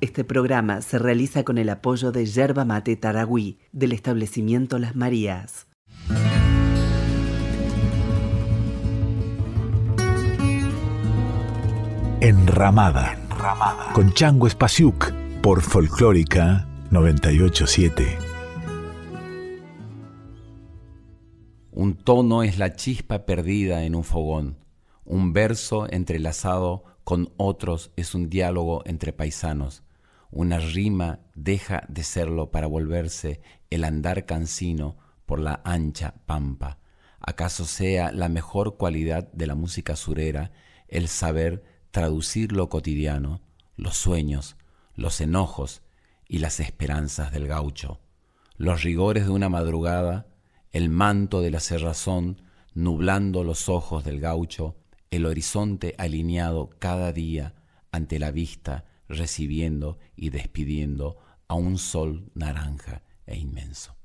Este 0.00 0.24
programa 0.24 0.80
se 0.80 0.98
realiza 0.98 1.44
con 1.44 1.58
el 1.58 1.68
apoyo 1.68 2.10
de 2.10 2.24
Yerba 2.24 2.64
Mate 2.64 2.96
Taragüí 2.96 3.58
del 3.72 3.92
establecimiento 3.92 4.78
Las 4.78 4.96
Marías. 4.96 5.66
Enramada, 12.22 13.18
con 13.92 14.14
Chango 14.14 14.46
Espasiuk 14.46 15.12
por 15.42 15.60
Folclórica 15.60 16.67
987. 16.90 18.18
Un 21.70 21.96
tono 21.96 22.42
es 22.42 22.56
la 22.56 22.76
chispa 22.76 23.26
perdida 23.26 23.84
en 23.84 23.94
un 23.94 24.04
fogón. 24.04 24.56
Un 25.04 25.34
verso 25.34 25.86
entrelazado 25.90 26.84
con 27.04 27.30
otros 27.36 27.92
es 27.96 28.14
un 28.14 28.30
diálogo 28.30 28.82
entre 28.86 29.12
paisanos. 29.12 29.82
Una 30.30 30.60
rima 30.60 31.20
deja 31.34 31.82
de 31.88 32.04
serlo 32.04 32.50
para 32.50 32.66
volverse 32.66 33.42
el 33.68 33.84
andar 33.84 34.24
cansino 34.24 34.96
por 35.26 35.40
la 35.40 35.60
ancha 35.64 36.14
pampa. 36.24 36.78
¿Acaso 37.20 37.66
sea 37.66 38.12
la 38.12 38.30
mejor 38.30 38.78
cualidad 38.78 39.30
de 39.32 39.46
la 39.46 39.54
música 39.54 39.94
surera 39.94 40.52
el 40.88 41.08
saber 41.08 41.64
traducir 41.90 42.52
lo 42.52 42.70
cotidiano, 42.70 43.42
los 43.76 43.98
sueños, 43.98 44.56
los 44.94 45.20
enojos 45.20 45.82
y 46.28 46.38
las 46.38 46.60
esperanzas 46.60 47.32
del 47.32 47.48
gaucho, 47.48 48.00
los 48.56 48.82
rigores 48.82 49.24
de 49.24 49.30
una 49.30 49.48
madrugada, 49.48 50.26
el 50.70 50.90
manto 50.90 51.40
de 51.40 51.50
la 51.50 51.60
cerrazón 51.60 52.42
nublando 52.74 53.42
los 53.42 53.68
ojos 53.68 54.04
del 54.04 54.20
gaucho, 54.20 54.76
el 55.10 55.26
horizonte 55.26 55.94
alineado 55.98 56.70
cada 56.78 57.12
día 57.12 57.54
ante 57.90 58.18
la 58.18 58.30
vista, 58.30 58.84
recibiendo 59.08 59.98
y 60.14 60.30
despidiendo 60.30 61.16
a 61.48 61.54
un 61.54 61.78
sol 61.78 62.30
naranja 62.34 63.02
e 63.26 63.36
inmenso. 63.38 63.96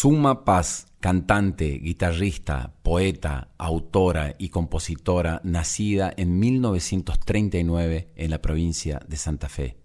Suma 0.00 0.46
Paz, 0.46 0.86
cantante, 0.98 1.78
guitarrista, 1.78 2.72
poeta, 2.82 3.50
autora 3.58 4.34
y 4.38 4.48
compositora, 4.48 5.42
nacida 5.44 6.10
en 6.16 6.38
1939 6.38 8.08
en 8.16 8.30
la 8.30 8.40
provincia 8.40 9.02
de 9.06 9.18
Santa 9.18 9.50
Fe. 9.50 9.76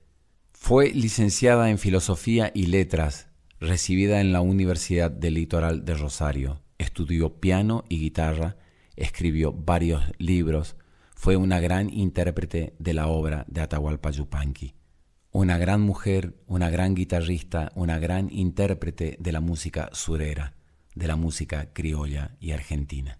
Fue 0.54 0.93
licenciada 0.93 1.69
en 1.69 1.78
Filosofía 1.78 2.49
y 2.56 2.67
Letras, 2.67 3.28
recibida 3.60 4.21
en 4.21 4.32
la 4.32 4.39
Universidad 4.39 5.12
del 5.12 5.34
Litoral 5.34 5.84
de 5.84 5.95
Rosario. 5.95 6.62
Estudió 6.78 7.41
piano 7.41 7.84
y 7.89 7.99
guitarra, 7.99 8.56
escribió 8.95 9.51
varios 9.51 10.01
libros, 10.17 10.78
fue 11.13 11.36
una 11.36 11.60
gran 11.60 11.91
intérprete 11.91 12.73
de 12.80 12.93
la 12.93 13.08
obra 13.08 13.43
de 13.49 13.60
Atahualpa 13.60 14.12
Yupanqui 14.12 14.75
una 15.36 15.58
gran 15.58 15.82
mujer, 15.82 16.34
una 16.48 16.69
gran 16.69 16.95
guitarrista, 16.95 17.69
una 17.76 18.00
gran 18.00 18.30
intérprete 18.32 19.17
de 19.19 19.34
la 19.34 19.41
música 19.41 19.89
surera, 19.91 20.54
de 20.95 21.08
la 21.08 21.17
música 21.17 21.74
criolla 21.74 22.38
y 22.39 22.52
argentina. 22.52 23.19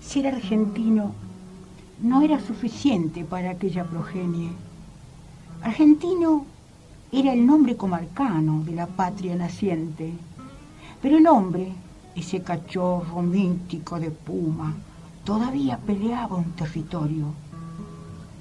Ser 0.00 0.28
argentino 0.28 1.14
no 2.00 2.22
era 2.22 2.40
suficiente 2.40 3.22
para 3.22 3.50
aquella 3.50 3.84
progenie. 3.84 4.52
Argentino 5.60 6.46
era 7.12 7.34
el 7.34 7.44
nombre 7.44 7.76
comarcano 7.76 8.64
de 8.64 8.72
la 8.72 8.86
patria 8.86 9.36
naciente, 9.36 10.14
pero 11.02 11.18
el 11.18 11.26
hombre, 11.26 11.74
ese 12.16 12.40
cachorro 12.40 13.20
mítico 13.20 14.00
de 14.00 14.10
puma, 14.10 14.74
todavía 15.24 15.76
peleaba 15.76 16.36
un 16.36 16.52
territorio. 16.52 17.41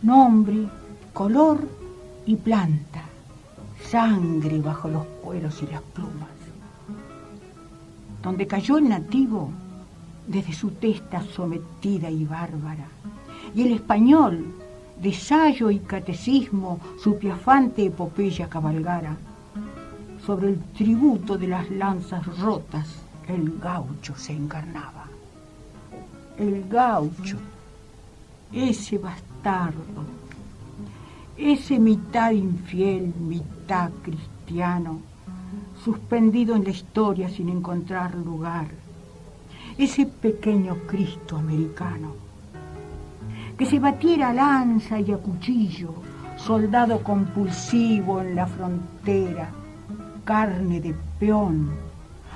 Nombre, 0.02 0.68
color 1.14 1.60
y 2.26 2.36
planta, 2.36 3.04
sangre 3.88 4.60
bajo 4.60 4.88
los 4.88 5.06
cueros 5.22 5.62
y 5.62 5.68
las 5.68 5.82
plumas. 5.82 6.30
Donde 8.24 8.48
cayó 8.48 8.80
el 8.80 8.90
nativo, 8.90 9.52
desde 10.26 10.54
su 10.54 10.72
testa 10.72 11.22
sometida 11.22 12.10
y 12.10 12.26
bárbara, 12.26 12.88
y 13.54 13.62
el 13.62 13.74
español, 13.74 14.46
de 15.00 15.14
sayo 15.14 15.70
y 15.70 15.78
catecismo, 15.80 16.80
su 17.00 17.20
piafante 17.20 17.86
epopeya 17.86 18.50
cabalgara, 18.50 19.18
sobre 20.26 20.50
el 20.50 20.60
tributo 20.78 21.38
de 21.38 21.48
las 21.48 21.70
lanzas 21.70 22.26
rotas, 22.40 22.88
el 23.28 23.60
gaucho 23.60 24.16
se 24.16 24.34
encarnaba. 24.34 25.06
El 26.38 26.68
gaucho, 26.70 27.38
ese 28.54 28.98
bastardo, 28.98 30.04
ese 31.38 31.80
mitad 31.80 32.32
infiel, 32.32 33.14
mitad 33.18 33.90
cristiano, 34.02 35.00
suspendido 35.84 36.56
en 36.56 36.64
la 36.66 36.72
historia 36.72 37.30
sin 37.30 37.50
encontrar 37.50 38.14
lugar, 38.16 38.68
ese 39.78 40.06
pequeño 40.06 40.76
Cristo 40.86 41.38
americano, 41.38 42.14
que 43.58 43.66
se 43.66 43.80
batiera 43.80 44.30
a 44.30 44.34
lanza 44.34 45.00
y 45.00 45.12
a 45.12 45.18
cuchillo, 45.18 45.94
soldado 46.36 47.02
compulsivo 47.04 48.22
en 48.22 48.36
la 48.36 48.48
frontera, 48.48 49.50
carne 50.26 50.82
de 50.82 50.94
peón, 51.20 51.72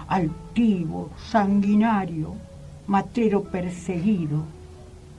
altivo, 0.07 1.09
sanguinario, 1.17 2.35
matrero 2.87 3.43
perseguido, 3.43 4.43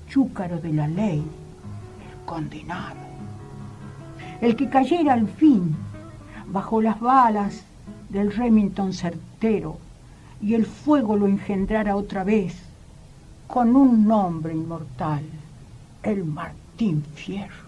chúcaro 0.09 0.59
de 0.59 0.73
la 0.73 0.89
ley, 0.89 1.19
el 1.19 2.25
condenado. 2.25 2.97
El 4.41 4.57
que 4.57 4.69
cayera 4.69 5.15
al 5.15 5.29
fin 5.29 5.77
bajo 6.47 6.81
las 6.81 7.01
balas 7.01 7.65
del 8.09 8.33
Remington 8.33 8.93
certero 8.93 9.79
y 10.41 10.55
el 10.55 10.67
fuego 10.67 11.17
lo 11.17 11.27
engendrara 11.27 11.97
otra 11.97 12.25
vez 12.25 12.55
con 13.47 13.77
un 13.77 14.07
nombre 14.07 14.53
inmortal, 14.53 15.23
el 16.03 16.25
Martín 16.25 17.03
Fierro. 17.15 17.67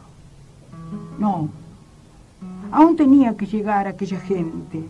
No, 1.19 1.49
aún 2.71 2.97
tenía 2.97 3.37
que 3.37 3.47
llegar 3.47 3.87
aquella 3.87 4.21
gente, 4.21 4.85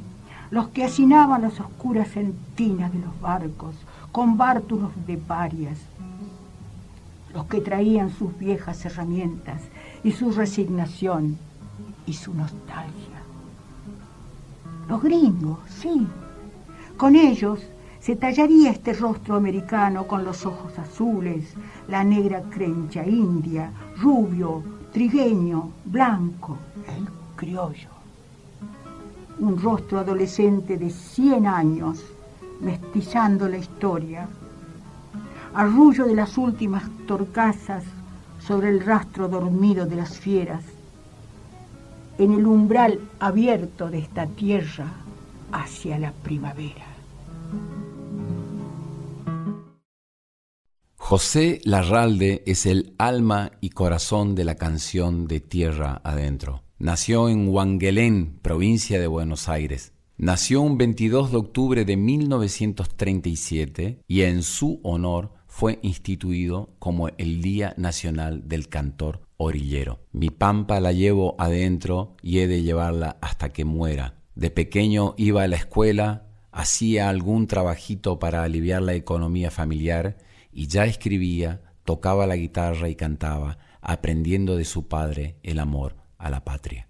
los 0.51 0.69
que 0.69 0.85
hacinaban 0.85 1.43
las 1.43 1.61
oscuras 1.61 2.17
entinas 2.17 2.93
de 2.93 3.01
los 3.01 3.21
barcos 3.21 3.75
con 4.13 4.37
bártulos 4.37 4.91
de 5.07 5.17
parias, 5.19 5.79
los 7.39 7.47
que 7.47 7.61
traían 7.61 8.11
sus 8.11 8.37
viejas 8.37 8.85
herramientas 8.85 9.63
y 10.03 10.11
su 10.11 10.33
resignación 10.33 11.39
y 12.05 12.13
su 12.13 12.35
nostalgia. 12.35 13.23
Los 14.89 15.01
gringos, 15.01 15.61
sí. 15.69 16.05
Con 16.97 17.15
ellos 17.15 17.61
se 18.01 18.17
tallaría 18.17 18.73
este 18.73 18.93
rostro 18.93 19.37
americano 19.37 20.09
con 20.09 20.25
los 20.25 20.45
ojos 20.47 20.77
azules, 20.81 21.55
la 21.87 22.03
negra 22.03 22.43
crencha 22.51 23.07
india, 23.07 23.71
rubio, 24.03 24.65
trigueño, 24.93 25.71
blanco, 25.85 26.57
el 26.89 27.07
criollo. 27.37 27.91
Un 29.39 29.63
rostro 29.63 30.01
adolescente 30.01 30.77
de 30.77 30.91
100 30.91 31.47
años, 31.47 32.05
mestizando 32.61 33.49
la 33.49 33.59
historia. 33.59 34.29
Arrullo 35.55 36.07
de 36.07 36.15
las 36.15 36.39
últimas 36.39 36.85
torcasas 37.07 37.85
sobre 38.41 38.69
el 38.69 38.81
rastro 38.81 39.29
dormido 39.29 39.87
de 39.87 39.97
las 39.97 40.19
fieras 40.19 40.65
en 42.19 42.33
el 42.33 42.47
umbral 42.47 43.01
abierto 43.21 43.91
de 43.91 43.99
esta 43.99 44.27
tierra 44.27 44.93
hacia 45.53 45.99
la 45.99 46.13
primavera. 46.13 46.87
José 50.97 51.61
Larralde 51.65 52.43
es 52.45 52.67
el 52.67 52.95
alma 52.99 53.53
y 53.63 53.71
corazón 53.71 54.35
de 54.35 54.45
la 54.45 54.57
canción 54.57 55.27
de 55.27 55.41
Tierra 55.41 56.03
Adentro. 56.05 56.65
Nació 56.79 57.31
en 57.31 57.49
Huanguelén, 57.49 58.39
provincia 58.43 59.01
de 59.01 59.07
Buenos 59.07 59.49
Aires. 59.49 59.95
Nació 60.19 60.61
un 60.61 60.77
22 60.77 61.31
de 61.31 61.37
octubre 61.39 61.85
de 61.85 61.97
1937 61.97 64.03
y 64.07 64.23
en 64.23 64.43
su 64.43 64.81
honor 64.83 65.38
fue 65.59 65.81
instituido 65.83 66.71
como 66.79 67.09
el 67.19 67.43
Día 67.43 67.75
Nacional 67.77 68.47
del 68.47 68.69
Cantor 68.69 69.23
Orillero. 69.39 69.99
Mi 70.13 70.31
pampa 70.31 70.79
la 70.79 70.93
llevo 70.93 71.35
adentro 71.37 72.15
y 72.23 72.39
he 72.39 72.47
de 72.47 72.63
llevarla 72.63 73.17
hasta 73.21 73.49
que 73.49 73.65
muera. 73.65 74.23
De 74.37 74.53
pequeño 74.53 75.15
iba 75.17 75.43
a 75.43 75.49
la 75.49 75.57
escuela, 75.57 76.29
hacía 76.53 77.09
algún 77.09 77.49
trabajito 77.49 78.21
para 78.21 78.45
aliviar 78.45 78.83
la 78.83 78.95
economía 78.95 79.51
familiar 79.51 80.19
y 80.53 80.69
ya 80.69 80.85
escribía, 80.85 81.61
tocaba 81.83 82.29
la 82.29 82.37
guitarra 82.37 82.89
y 82.89 82.95
cantaba, 82.95 83.59
aprendiendo 83.81 84.57
de 84.57 84.65
su 84.65 84.87
padre 84.87 85.39
el 85.43 85.59
amor 85.59 85.97
a 86.19 86.31
la 86.31 86.45
patria. 86.45 86.87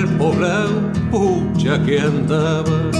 Al 0.00 0.08
poblado, 0.16 0.92
pucha 1.10 1.82
que 1.84 2.00
andaba 2.00 2.90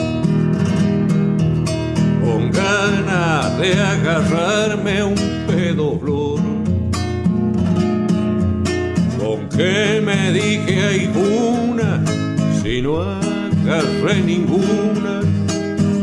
con 2.22 2.50
ganas 2.50 3.58
de 3.58 3.72
agarrarme 3.72 5.04
un 5.04 5.14
pedo 5.46 5.98
flor. 5.98 6.40
Con 9.18 9.48
que 9.48 10.02
me 10.04 10.32
dije 10.32 10.82
hay 10.82 11.10
una, 11.16 12.04
si 12.62 12.82
no 12.82 13.00
agarré 13.00 14.22
ninguna, 14.22 15.22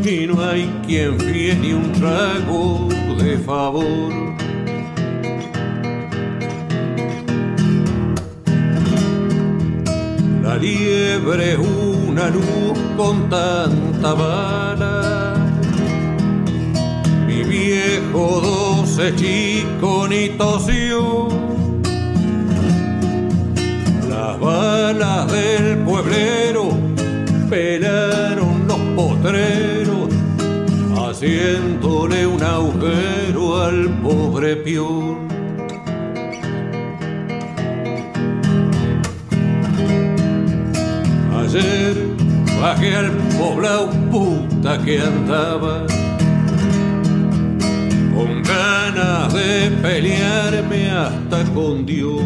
y 0.04 0.26
no 0.26 0.42
hay 0.42 0.66
quien 0.88 1.18
viene 1.18 1.76
un 1.76 1.92
trago 1.92 2.88
de 3.20 3.38
favor. 3.38 4.37
Liebre 10.58 11.58
una 11.58 12.30
luz 12.30 12.78
con 12.96 13.30
tanta 13.30 14.14
bala. 14.14 15.36
Mi 17.28 17.44
viejo 17.44 18.42
doce 18.42 19.16
chico 19.16 20.08
ni 20.08 20.30
tosió. 20.30 21.28
Las 24.10 24.40
balas 24.40 25.32
del 25.32 25.78
pueblero 25.80 26.70
pelaron 27.50 28.68
los 28.68 28.80
potreros, 28.96 30.10
haciéndole 30.98 32.26
un 32.26 32.42
agujero 32.42 33.62
al 33.62 33.90
pobre 34.02 34.56
pior. 34.56 35.27
Bajé 42.62 42.96
al 42.96 43.12
poblado 43.38 43.90
puta 44.12 44.78
que 44.84 45.00
andaba 45.00 45.86
con 48.16 48.42
ganas 48.44 49.34
de 49.34 49.72
pelearme 49.82 50.90
hasta 50.92 51.44
con 51.54 51.86
Dios. 51.86 52.24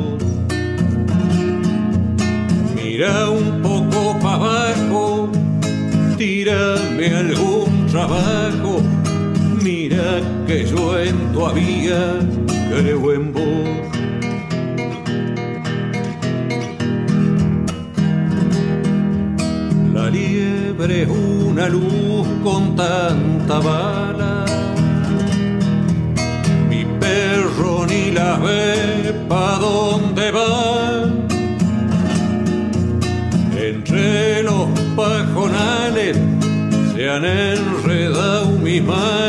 Mira 2.76 3.30
un 3.30 3.62
poco 3.62 4.18
para 4.20 4.36
abajo, 4.36 5.30
tírame 6.18 7.08
algún 7.16 7.88
trabajo, 7.88 8.82
mira 9.62 10.22
que 10.48 10.66
yo 10.66 11.00
en 11.00 11.32
todavía 11.34 12.20
creo 12.70 13.14
en 13.14 13.34
vos. 13.34 14.01
siempre 20.82 21.06
una 21.06 21.70
luz 21.70 22.28
con 22.44 22.76
tanta 22.76 23.60
bala. 23.60 24.46
Mi 26.70 26.86
perro 27.00 27.86
ni 27.86 28.12
la 28.12 28.38
ve 28.38 29.14
pa' 29.30 29.60
dónde 29.60 30.32
va. 30.32 31.04
Entre 33.58 34.44
los 34.44 34.68
pajonales 34.96 36.18
se 36.94 37.10
han 37.10 37.26
enredado 37.26 38.52
mis 38.64 38.84
manos 38.84 39.21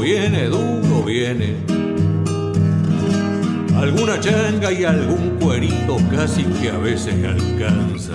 viene, 0.00 0.46
duro 0.46 1.02
viene. 1.04 1.56
Alguna 3.76 4.18
changa 4.20 4.72
y 4.72 4.84
algún 4.84 5.36
cuerito 5.40 5.96
casi 6.10 6.44
que 6.44 6.70
a 6.70 6.78
veces 6.78 7.14
alcanza. 7.24 8.14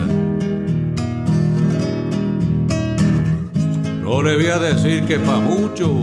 No 4.01 4.23
le 4.23 4.35
voy 4.35 4.47
a 4.47 4.57
decir 4.57 5.03
que 5.03 5.19
pa' 5.19 5.39
mucho, 5.39 5.93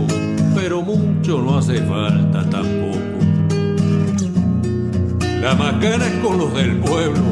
pero 0.54 0.82
mucho 0.82 1.42
no 1.42 1.58
hace 1.58 1.82
falta 1.82 2.48
tampoco. 2.48 3.00
La 5.40 5.54
macana 5.54 6.06
es 6.06 6.14
con 6.22 6.38
los 6.38 6.54
del 6.54 6.76
pueblo, 6.76 7.22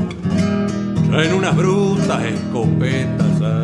traen 1.11 1.34
unas 1.34 1.57
brutas 1.57 2.24
escopetas. 2.24 3.63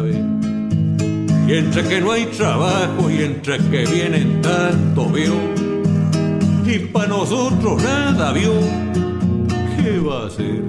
Y 1.51 1.55
entre 1.55 1.82
que 1.82 2.01
no 2.01 2.12
hay 2.12 2.26
trabajo 2.26 3.11
y 3.11 3.24
entre 3.24 3.59
que 3.59 3.84
vienen 3.84 4.40
tanto, 4.40 5.07
vio. 5.07 5.34
Y 6.64 6.78
pa' 6.78 7.09
nosotros 7.09 7.82
nada, 7.82 8.32
vio. 8.32 8.53
¿Qué 9.76 9.98
va 9.98 10.22
a 10.22 10.26
hacer? 10.28 10.62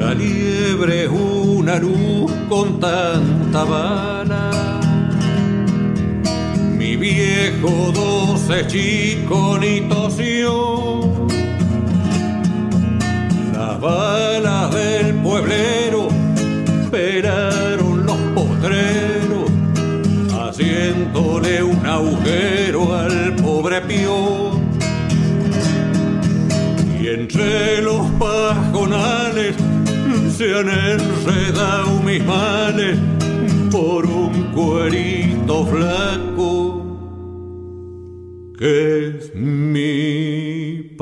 La 0.00 0.12
liebre 0.12 1.04
es 1.04 1.10
una 1.10 1.78
luz 1.78 2.32
con 2.48 2.80
tanta 2.80 3.62
bala. 3.62 4.80
Mi 6.76 6.96
viejo 6.96 7.92
doce 7.94 8.66
chico 8.66 9.56
ni. 9.60 9.78
Las 13.80 13.92
balas 13.92 14.74
del 14.74 15.14
pueblero 15.22 16.08
esperaron 16.82 18.04
los 18.04 18.16
potreros, 18.34 19.48
haciéndole 20.32 21.62
un 21.62 21.86
agujero 21.86 22.92
al 22.92 23.36
pobre 23.36 23.80
pío. 23.82 24.60
Y 27.00 27.06
entre 27.06 27.80
los 27.82 28.04
pajonales 28.18 29.54
se 30.36 30.52
han 30.56 30.68
enredado 30.68 32.02
mis 32.04 32.24
males 32.24 32.98
por 33.70 34.06
un 34.06 34.50
cuerito 34.52 35.64
flaco 35.66 36.84
que 38.58 39.06
es 39.18 39.32
mi 39.36 40.96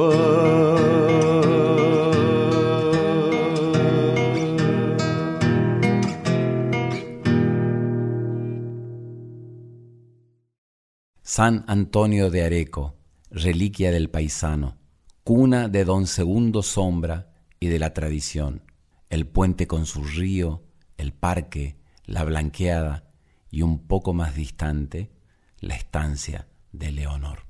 San 11.37 11.67
Antonio 11.67 12.31
de 12.31 12.47
Areco, 12.47 12.97
reliquia 13.31 13.91
del 13.91 14.09
paisano, 14.09 14.79
cuna 15.23 15.69
de 15.69 15.85
don 15.85 16.07
Segundo 16.07 16.63
Sombra 16.63 17.31
y 17.61 17.67
de 17.67 17.79
la 17.79 17.93
tradición, 17.93 18.63
el 19.11 19.27
puente 19.27 19.67
con 19.67 19.85
su 19.85 20.03
río, 20.03 20.63
el 20.97 21.13
parque, 21.13 21.77
la 22.07 22.25
blanqueada 22.25 23.11
y 23.51 23.61
un 23.61 23.87
poco 23.87 24.15
más 24.15 24.35
distante, 24.35 25.11
la 25.61 25.75
estancia 25.75 26.49
de 26.73 26.93
Leonor. 26.93 27.41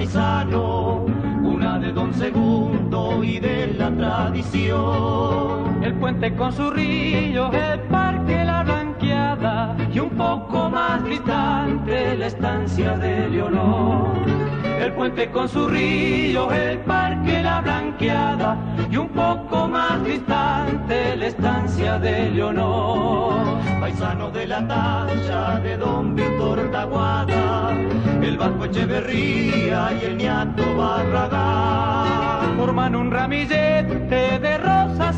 Paisano, 0.00 1.04
una 1.42 1.78
de 1.78 1.92
Don 1.92 2.14
Segundo 2.14 3.22
y 3.22 3.38
de 3.38 3.66
la 3.78 3.90
tradición. 3.90 5.84
El 5.84 5.94
puente 5.96 6.34
con 6.34 6.50
su 6.52 6.70
río, 6.70 7.52
el 7.52 7.80
parque, 7.80 8.42
la 8.42 8.62
blanqueada 8.62 9.76
y 9.92 9.98
un 9.98 10.08
poco 10.10 10.70
más 10.70 11.04
distante 11.04 12.16
la 12.16 12.26
estancia 12.28 12.96
de 12.96 13.28
Leonor. 13.28 14.08
El 14.80 14.92
puente 14.94 15.30
con 15.30 15.46
su 15.46 15.68
río, 15.68 16.50
el 16.50 16.78
parque, 16.78 17.42
la 17.42 17.60
blanqueada 17.60 18.56
y 18.90 18.96
un 18.96 19.08
poco 19.10 19.68
más 19.68 20.02
distante 20.02 21.14
la 21.16 21.26
estancia 21.26 21.98
de 21.98 22.30
Leonor. 22.30 23.34
Paisano 23.78 24.30
de 24.30 24.46
la 24.46 24.66
talla 24.66 25.60
de 25.60 25.76
don 25.76 26.14
Víctor 26.14 26.70
Taguada, 26.70 27.76
el 28.22 28.36
Vasco 28.36 28.64
Echeverría 28.66 29.98
y 30.00 30.04
el 30.04 30.16
Niato 30.16 30.76
Barragán. 30.76 32.56
Forman 32.56 32.96
un 32.96 33.10
ramillete 33.10 34.39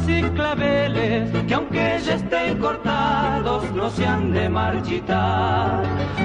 y 0.08 0.22
claveles 0.30 1.30
que 1.46 1.54
aunque 1.54 1.98
ya 2.04 2.14
estén 2.14 2.58
cortados 2.58 3.70
no 3.72 3.90
se 3.90 4.06
han 4.06 4.32
de 4.32 4.48
marchitar. 4.48 5.82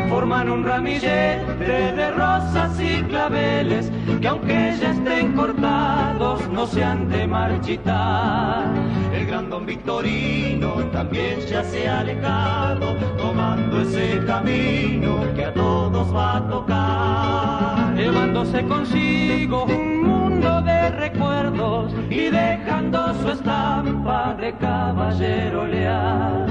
Forman 0.09 0.49
un 0.49 0.63
ramillete 0.63 1.93
de 1.95 2.11
rosas 2.11 2.79
y 2.79 3.03
claveles 3.03 3.91
que 4.21 4.27
aunque 4.27 4.75
ya 4.79 4.91
estén 4.91 5.33
cortados 5.33 6.47
no 6.49 6.65
se 6.65 6.83
han 6.83 7.09
de 7.09 7.27
marchitar. 7.27 8.65
El 9.13 9.25
gran 9.27 9.49
don 9.49 9.65
Victorino 9.65 10.73
también 10.91 11.39
ya 11.41 11.63
se 11.63 11.87
ha 11.87 11.99
alejado 11.99 12.95
tomando 13.17 13.81
ese 13.81 14.23
camino 14.25 15.21
que 15.35 15.45
a 15.45 15.53
todos 15.53 16.15
va 16.15 16.37
a 16.37 16.49
tocar. 16.49 17.95
Llevándose 17.95 18.63
consigo 18.65 19.65
un 19.65 20.16
mundo 20.37 20.61
de 20.61 20.89
recuerdos 20.91 21.93
y 22.11 22.29
dejando 22.29 23.11
su 23.21 23.29
estampa 23.29 24.35
de 24.39 24.53
caballero 24.57 25.65
leal. 25.65 26.45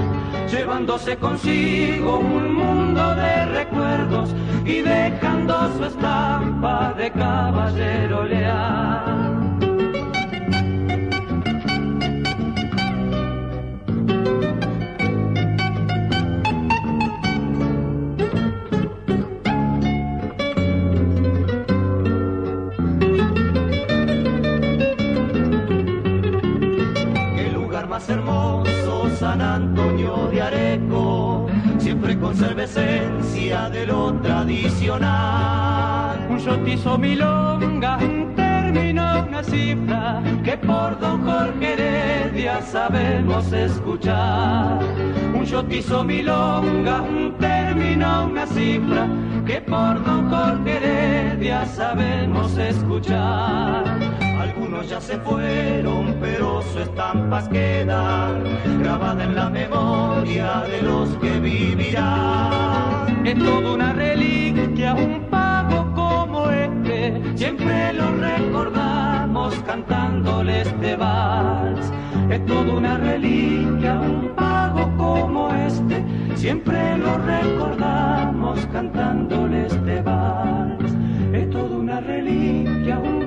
Llevándose 0.51 1.15
consigo 1.15 2.19
un 2.19 2.53
mundo 2.53 3.15
de 3.15 3.45
recuerdos 3.45 4.35
y 4.65 4.81
dejando 4.81 5.73
su 5.77 5.85
estampa 5.85 6.93
de 6.97 7.11
caballero 7.11 8.23
leal. 8.25 9.26
Esencia 32.67 33.69
de 33.69 33.85
lo 33.85 34.13
tradicional. 34.21 36.19
Un 36.29 36.39
yotizo 36.39 36.97
milonga, 36.97 37.97
un 37.97 38.35
término, 38.35 39.25
una 39.27 39.43
cifra 39.43 40.21
que 40.43 40.57
por 40.57 40.99
don 40.99 41.23
Jorge 41.25 41.73
Heredia 41.73 42.61
sabemos 42.61 43.51
escuchar. 43.53 44.79
Un 45.33 45.45
yotizo 45.45 46.03
milonga, 46.03 47.01
un 47.01 47.37
término, 47.37 48.25
una 48.25 48.45
cifra 48.47 49.07
que 49.45 49.61
por 49.61 50.03
don 50.03 50.29
Jorge 50.29 50.77
Heredia 50.77 51.65
sabemos 51.65 52.57
escuchar. 52.57 54.06
Ya 54.83 55.01
se 55.01 55.17
fueron, 55.17 56.15
pero 56.21 56.61
su 56.61 56.79
estampa 56.79 57.47
queda 57.49 58.31
grabada 58.79 59.23
en 59.23 59.35
la 59.35 59.49
memoria 59.49 60.63
de 60.71 60.81
los 60.81 61.09
que 61.17 61.39
vivirán. 61.39 63.25
Es 63.25 63.37
toda 63.37 63.73
una 63.73 63.91
reliquia, 63.91 64.93
un 64.93 65.25
pago 65.29 65.93
como 65.93 66.49
este, 66.51 67.21
Siempre 67.35 67.93
lo 67.93 68.15
recordamos 68.15 69.55
cantándole 69.65 70.61
este 70.61 70.95
vals. 70.95 71.91
Es 72.29 72.45
toda 72.45 72.73
una 72.73 72.97
reliquia, 72.97 73.99
un 73.99 74.29
pago 74.35 74.89
como 74.95 75.53
este, 75.53 76.03
siempre 76.35 76.97
lo 76.97 77.17
recordamos 77.17 78.65
cantándole 78.71 79.65
este 79.65 80.01
vals. 80.01 80.93
Es 81.33 81.49
toda 81.49 81.77
una 81.77 81.99
reliquia, 81.99 82.99
un 82.99 83.26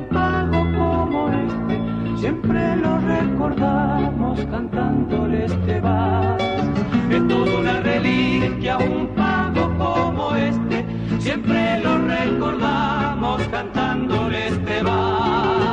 siempre 2.20 2.76
lo 2.76 2.98
recordamos 3.00 4.44
cantándole 4.46 5.46
este 5.46 5.80
vals. 5.80 6.42
Es 7.10 7.28
toda 7.28 7.60
una 7.60 7.80
reliquia, 7.80 8.76
un 8.78 9.14
pago 9.14 9.76
como 9.78 10.34
este, 10.36 10.84
siempre 11.18 11.80
lo 11.80 11.98
recordamos 12.06 13.42
cantándole 13.48 14.48
este 14.48 14.82
vals. 14.82 15.70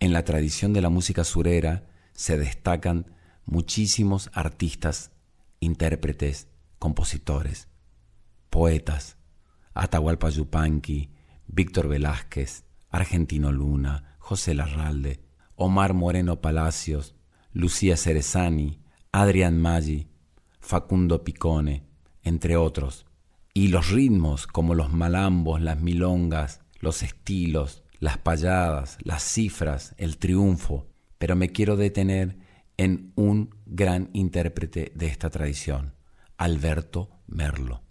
En 0.00 0.12
la 0.12 0.24
tradición 0.24 0.74
de 0.74 0.82
la 0.82 0.90
música 0.90 1.24
surera 1.24 1.86
se 2.12 2.36
destacan 2.36 3.06
muchísimos 3.46 4.30
artistas, 4.34 5.12
intérpretes, 5.60 6.48
compositores, 6.78 7.68
poetas, 8.50 9.16
Atahualpa 9.72 10.28
Yupanqui, 10.28 11.10
Víctor 11.48 11.88
Velázquez, 11.88 12.64
Argentino 12.94 13.50
Luna, 13.50 14.16
José 14.20 14.54
Larralde, 14.54 15.20
Omar 15.56 15.94
Moreno 15.94 16.40
Palacios, 16.40 17.16
Lucía 17.52 17.96
Cerezani, 17.96 18.78
Adrián 19.10 19.60
Maggi, 19.60 20.06
Facundo 20.60 21.24
Picone, 21.24 21.88
entre 22.22 22.56
otros. 22.56 23.04
Y 23.52 23.66
los 23.66 23.90
ritmos 23.90 24.46
como 24.46 24.76
los 24.76 24.92
malambos, 24.92 25.60
las 25.60 25.80
milongas, 25.80 26.60
los 26.78 27.02
estilos, 27.02 27.82
las 27.98 28.18
payadas, 28.18 28.96
las 29.02 29.24
cifras, 29.24 29.96
el 29.98 30.16
triunfo, 30.18 30.86
pero 31.18 31.34
me 31.34 31.48
quiero 31.48 31.76
detener 31.76 32.38
en 32.76 33.12
un 33.16 33.56
gran 33.66 34.10
intérprete 34.12 34.92
de 34.94 35.08
esta 35.08 35.30
tradición, 35.30 35.94
Alberto 36.36 37.10
Merlo. 37.26 37.82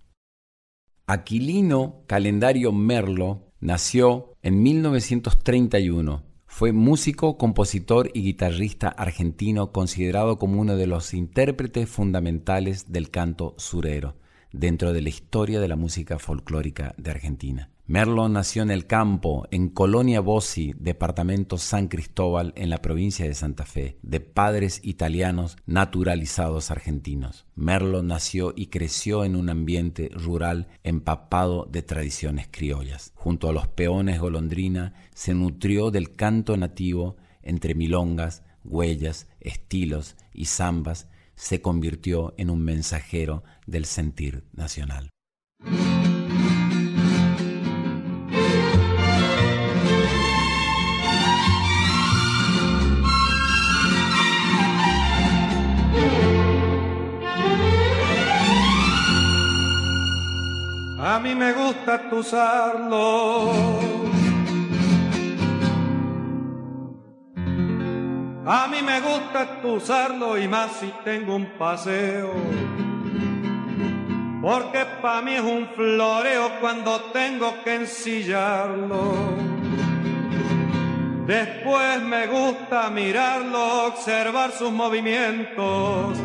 Aquilino 1.08 2.06
Calendario 2.08 2.72
Merlo 2.72 3.53
nació 3.64 4.36
en 4.42 4.62
1931. 4.62 6.24
Fue 6.46 6.74
músico, 6.74 7.38
compositor 7.38 8.12
y 8.14 8.22
guitarrista 8.22 8.90
argentino 8.90 9.72
considerado 9.72 10.38
como 10.38 10.60
uno 10.60 10.76
de 10.76 10.86
los 10.86 11.14
intérpretes 11.14 11.90
fundamentales 11.90 12.92
del 12.92 13.10
canto 13.10 13.56
surero 13.58 14.18
dentro 14.52 14.92
de 14.92 15.02
la 15.02 15.10
historia 15.10 15.62
de 15.62 15.68
la 15.70 15.78
música 15.78 16.20
folclórica 16.20 16.94
de 16.98 17.12
Argentina. 17.12 17.73
Merlo 17.86 18.30
nació 18.30 18.64
en 18.64 18.72
el 18.72 18.88
campo, 18.88 19.46
en 19.52 19.68
Colonia 19.68 20.22
Bossi, 20.22 20.74
departamento 20.78 21.58
San 21.58 21.90
Cristóbal, 21.90 22.54
en 22.56 22.70
la 22.70 22.82
provincia 22.82 23.26
de 23.26 23.34
Santa 23.34 23.66
Fe, 23.66 23.98
de 24.02 24.22
padres 24.22 24.80
italianos 24.84 25.58
naturalizados 25.66 26.72
argentinos. 26.72 27.46
Merlo 27.56 28.02
nació 28.02 28.54
y 28.56 28.68
creció 28.68 29.26
en 29.26 29.36
un 29.36 29.50
ambiente 29.50 30.10
rural 30.14 30.70
empapado 30.84 31.68
de 31.70 31.82
tradiciones 31.82 32.48
criollas. 32.50 33.12
Junto 33.16 33.50
a 33.50 33.54
los 33.54 33.68
peones 33.68 34.22
golondrina, 34.22 34.94
se 35.14 35.34
nutrió 35.34 35.92
del 35.92 36.16
canto 36.16 36.56
nativo 36.56 37.18
entre 37.42 37.76
milongas, 37.76 38.44
huellas, 38.64 39.28
estilos 39.42 40.16
y 40.34 40.46
zambas, 40.46 41.10
se 41.36 41.62
convirtió 41.62 42.34
en 42.38 42.50
un 42.50 42.64
mensajero 42.64 43.44
del 43.68 43.84
sentir 43.84 44.46
nacional. 44.54 45.10
A 61.06 61.20
mí 61.20 61.36
me 61.36 61.52
gusta 61.52 62.02
usarlo. 62.14 63.52
A 68.46 68.68
mí 68.68 68.82
me 68.82 69.02
gusta 69.02 69.60
usarlo 69.66 70.38
y 70.38 70.48
más 70.48 70.72
si 70.80 70.90
tengo 71.04 71.36
un 71.36 71.58
paseo. 71.58 72.32
Porque 74.42 74.86
para 75.02 75.22
mí 75.22 75.34
es 75.34 75.42
un 75.42 75.68
floreo 75.76 76.62
cuando 76.62 77.02
tengo 77.12 77.54
que 77.66 77.76
ensillarlo. 77.76 79.14
Después 81.28 82.02
me 82.02 82.28
gusta 82.28 82.90
mirarlo, 82.90 83.88
observar 83.88 84.54
sus 84.54 84.72
movimientos 84.72 86.18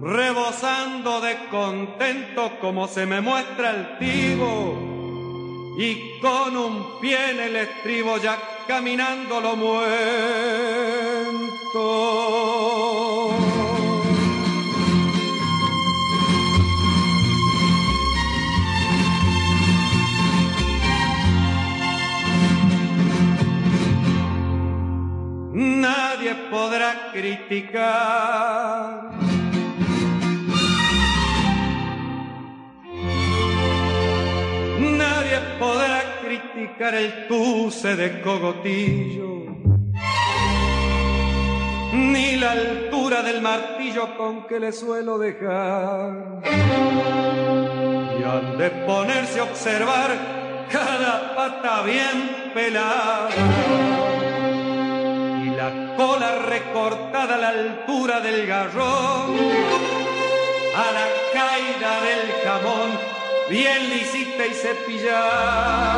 rebosando 0.00 1.20
de 1.20 1.36
contento 1.50 2.58
como 2.60 2.86
se 2.86 3.04
me 3.06 3.20
muestra 3.20 3.70
el 3.70 3.98
tibo 3.98 5.76
y 5.78 6.18
con 6.20 6.56
un 6.56 7.00
pie 7.00 7.30
en 7.30 7.40
el 7.40 7.56
estribo 7.56 8.16
ya 8.18 8.38
caminando 8.66 9.40
lo 9.40 9.56
muerto. 9.56 9.78
Nadie 25.54 26.34
podrá 26.50 27.10
criticar 27.12 29.07
podrá 35.58 36.20
criticar 36.22 36.94
el 36.94 37.26
tuce 37.26 37.96
de 37.96 38.20
cogotillo, 38.20 39.46
ni 41.92 42.36
la 42.36 42.52
altura 42.52 43.22
del 43.22 43.40
martillo 43.42 44.16
con 44.16 44.46
que 44.46 44.60
le 44.60 44.72
suelo 44.72 45.18
dejar. 45.18 46.42
Y 48.18 48.22
han 48.22 48.58
de 48.58 48.70
ponerse 48.86 49.40
a 49.40 49.44
observar 49.44 50.10
cada 50.70 51.34
pata 51.34 51.82
bien 51.82 52.50
pelada. 52.54 53.28
Y 55.44 55.50
la 55.50 55.94
cola 55.96 56.38
recortada 56.40 57.34
a 57.34 57.38
la 57.38 57.48
altura 57.48 58.20
del 58.20 58.46
garrón, 58.46 59.36
a 60.74 60.86
la 60.92 61.06
caída 61.32 62.00
del 62.02 62.32
jamón 62.44 63.17
bien 63.48 63.88
lisita 63.88 64.46
y 64.46 64.54
cepillada. 64.54 65.88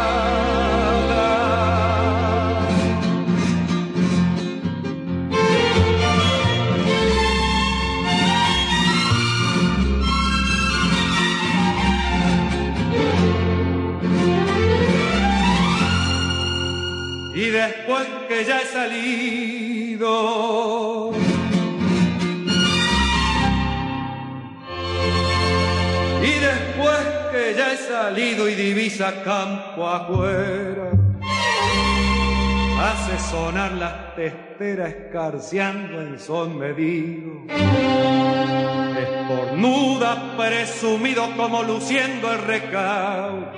Y 17.34 17.48
después 17.50 18.06
que 18.28 18.44
ya 18.44 18.60
he 18.60 18.66
salido 18.66 20.00
y 26.22 26.32
después 26.38 27.09
ya 27.56 27.72
he 27.72 27.76
salido 27.76 28.48
y 28.48 28.54
divisa 28.54 29.22
campo 29.24 29.88
afuera, 29.88 30.90
hace 32.78 33.18
sonar 33.30 33.72
las 33.72 34.14
testeras 34.14 34.90
escarciando 34.90 36.02
en 36.02 36.18
son 36.18 36.58
medido. 36.58 37.32
Estornuda 38.98 40.36
presumido 40.36 41.34
como 41.36 41.62
luciendo 41.62 42.32
el 42.32 42.42
recao, 42.42 43.52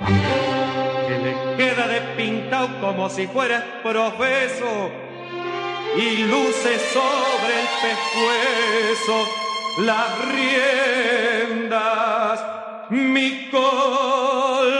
que 1.07 1.17
le 1.19 1.33
queda 1.57 1.87
de 1.87 2.01
pintado 2.15 2.69
como 2.79 3.09
si 3.09 3.27
fuera 3.27 3.81
profeso 3.83 4.91
y 5.97 6.23
luce 6.23 6.79
sobre 6.93 7.53
el 7.61 7.67
pescuezo 7.81 9.17
las 9.79 10.09
riendas 11.59 12.39
mi 12.89 13.49
colorado. 13.49 14.73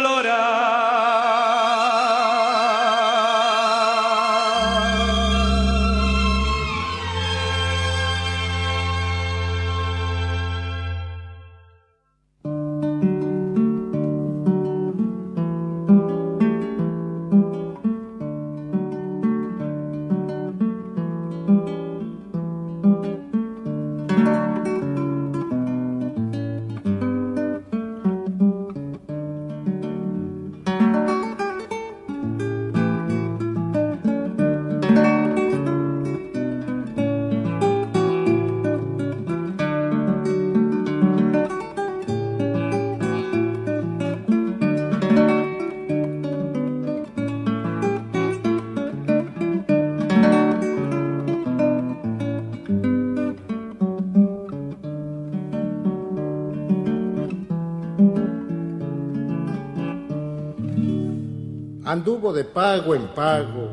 Anduvo 61.93 62.33
de 62.33 62.43
pago 62.43 62.95
en 62.95 63.09
pago 63.09 63.69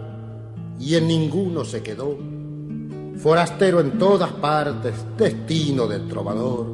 y 0.78 0.94
en 0.94 1.08
ninguno 1.08 1.64
se 1.64 1.82
quedó. 1.82 2.18
Forastero 3.16 3.80
en 3.80 3.98
todas 3.98 4.30
partes, 4.32 4.92
destino 5.16 5.86
de 5.86 6.00
trovador. 6.00 6.66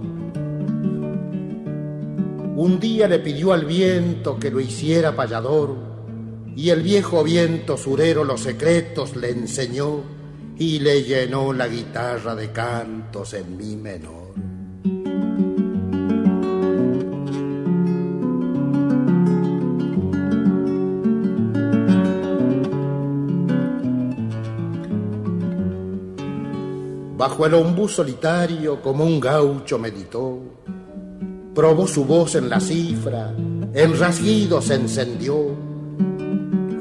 Un 2.56 2.80
día 2.80 3.06
le 3.06 3.20
pidió 3.20 3.52
al 3.52 3.64
viento 3.64 4.40
que 4.40 4.50
lo 4.50 4.58
hiciera 4.58 5.14
payador 5.14 5.76
y 6.56 6.70
el 6.70 6.82
viejo 6.82 7.22
viento 7.22 7.76
surero 7.76 8.24
los 8.24 8.40
secretos 8.40 9.14
le 9.14 9.30
enseñó 9.30 10.00
y 10.58 10.80
le 10.80 11.04
llenó 11.04 11.52
la 11.52 11.68
guitarra 11.68 12.34
de 12.34 12.50
cantos 12.50 13.34
en 13.34 13.56
mi 13.56 13.76
menor. 13.76 14.25
Bajo 27.36 27.48
el 27.48 27.54
ombú 27.66 27.86
solitario 27.86 28.80
como 28.80 29.04
un 29.04 29.20
gaucho 29.20 29.78
meditó, 29.78 30.40
probó 31.54 31.86
su 31.86 32.06
voz 32.06 32.34
en 32.34 32.48
la 32.48 32.58
cifra, 32.58 33.30
en 33.74 33.98
rasguido 33.98 34.62
se 34.62 34.76
encendió, 34.76 35.54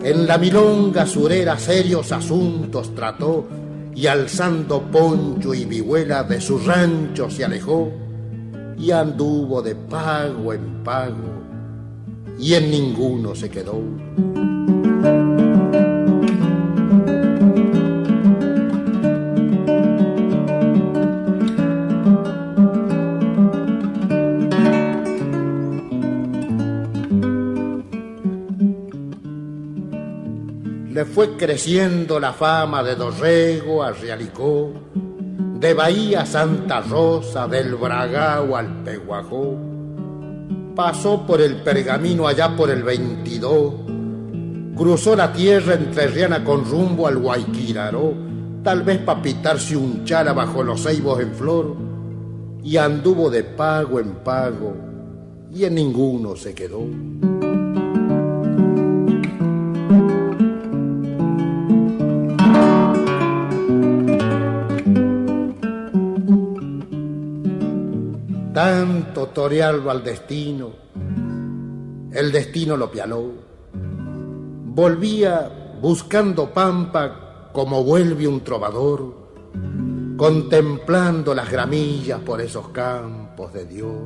en 0.02 0.26
la 0.26 0.38
milonga 0.38 1.06
surera 1.06 1.60
serios 1.60 2.10
asuntos 2.14 2.96
trató 2.96 3.46
y 3.94 4.08
alzando 4.08 4.82
poncho 4.84 5.54
y 5.54 5.66
vihuela 5.66 6.24
de 6.24 6.40
su 6.40 6.58
rancho 6.60 7.30
se 7.30 7.44
alejó 7.44 7.92
y 8.78 8.92
anduvo 8.92 9.62
de 9.62 9.76
pago 9.76 10.54
en 10.54 10.86
pago 10.86 11.34
y 12.40 12.54
en 12.54 12.72
ninguno 12.72 13.36
se 13.36 13.50
quedó. 13.50 13.82
Fue 31.06 31.38
creciendo 31.38 32.20
la 32.20 32.34
fama 32.34 32.84
de 32.84 32.96
Dorrego 32.96 33.84
a 33.84 33.92
Realicó, 33.92 34.74
de 35.60 35.74
Bahía 35.74 36.22
a 36.22 36.26
Santa 36.26 36.82
Rosa, 36.82 37.48
del 37.48 37.76
Bragao 37.76 38.56
al 38.56 38.84
Peguajó. 38.84 39.56
Pasó 40.76 41.26
por 41.26 41.42
el 41.42 41.58
pergamino 41.58 42.28
allá 42.28 42.56
por 42.56 42.70
el 42.70 42.84
22, 42.84 43.74
cruzó 44.76 45.16
la 45.16 45.32
tierra 45.32 45.76
entrerriana 45.76 46.44
con 46.44 46.66
rumbo 46.66 47.08
al 47.08 47.18
Guayquiraró, 47.18 48.14
tal 48.64 48.84
vez 48.84 49.00
para 49.00 49.22
pitarse 49.22 49.78
un 49.78 50.04
chala 50.04 50.34
bajo 50.34 50.64
los 50.64 50.84
ceibos 50.84 51.22
en 51.22 51.34
flor, 51.34 51.76
y 52.64 52.78
anduvo 52.78 53.30
de 53.30 53.44
pago 53.44 54.00
en 54.00 54.16
pago, 54.16 54.76
y 55.54 55.64
en 55.64 55.76
ninguno 55.76 56.36
se 56.36 56.54
quedó. 56.54 56.82
Tanto 68.66 69.28
torearlo 69.28 69.92
al 69.92 70.04
destino, 70.04 70.72
el 72.12 72.32
destino 72.32 72.76
lo 72.76 72.90
pialó. 72.90 73.32
Volvía 73.72 75.76
buscando 75.80 76.52
pampa 76.52 77.52
como 77.54 77.84
vuelve 77.84 78.28
un 78.28 78.44
trovador, 78.44 79.14
contemplando 80.18 81.36
las 81.36 81.52
gramillas 81.52 82.22
por 82.22 82.42
esos 82.42 82.70
campos 82.70 83.54
de 83.54 83.66
Dios. 83.68 84.02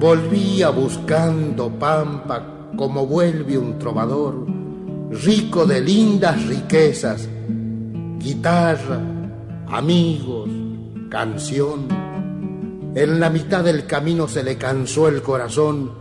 Volvía 0.00 0.70
buscando 0.70 1.68
pampa 1.68 2.70
como 2.78 3.06
vuelve 3.06 3.58
un 3.58 3.78
trovador, 3.78 4.46
rico 5.22 5.66
de 5.66 5.82
lindas 5.82 6.46
riquezas, 6.46 7.28
guitarra, 8.18 9.15
amigos, 9.68 10.48
canción. 11.10 11.88
En 12.94 13.20
la 13.20 13.30
mitad 13.30 13.64
del 13.64 13.86
camino 13.86 14.28
se 14.28 14.42
le 14.42 14.56
cansó 14.56 15.08
el 15.08 15.22
corazón 15.22 15.92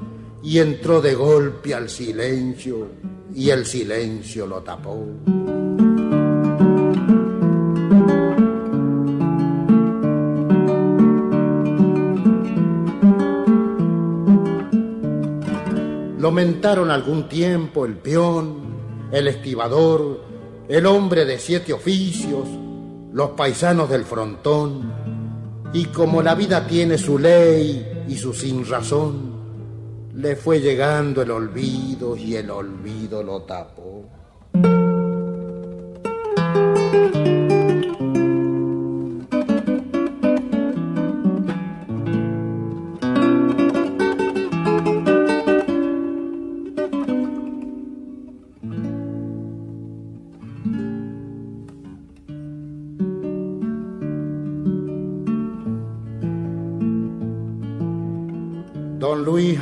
y 0.43 0.59
entró 0.59 1.01
de 1.01 1.16
golpe 1.16 1.74
al 1.74 1.89
silencio 1.89 2.88
y 3.34 3.49
el 3.49 3.66
silencio 3.66 4.47
lo 4.47 4.61
tapó. 4.61 5.05
Lo 16.20 16.32
mentaron 16.32 16.89
algún 16.89 17.28
tiempo 17.28 17.86
el 17.86 17.97
peón, 17.97 18.55
el 19.11 19.28
estibador, 19.28 20.22
el 20.68 20.86
hombre 20.88 21.26
de 21.26 21.38
siete 21.38 21.72
oficios, 21.72 22.47
los 23.16 23.30
paisanos 23.30 23.89
del 23.89 24.03
frontón, 24.03 24.91
y 25.72 25.86
como 25.86 26.22
la 26.22 26.36
vida 26.36 26.68
tiene 26.68 26.97
su 26.97 27.18
ley 27.18 28.03
y 28.09 28.18
su 28.18 28.34
sin 28.34 28.68
razón, 28.68 30.11
le 30.16 30.36
fue 30.36 30.59
llegando 30.59 31.22
el 31.22 31.32
olvido 31.32 32.18
y 32.18 32.36
el 32.36 32.51
olvido 32.51 33.24
lo 33.24 33.43
tapó. 33.43 34.03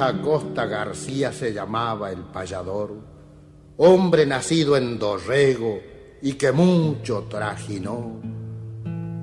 Acosta 0.08 0.66
García 0.66 1.32
se 1.32 1.54
llamaba 1.54 2.12
el 2.12 2.20
payador, 2.20 2.93
hombre 3.78 4.26
nacido 4.26 4.76
en 4.76 4.99
Dorrego 4.99 5.80
y 6.22 6.34
que 6.34 6.51
mucho 6.51 7.28
trajinó, 7.30 8.20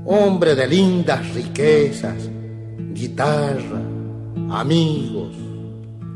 hombre 0.07 0.55
de 0.55 0.67
lindas 0.67 1.35
riquezas, 1.35 2.29
guitarra, 2.93 3.83
amigos, 4.51 5.35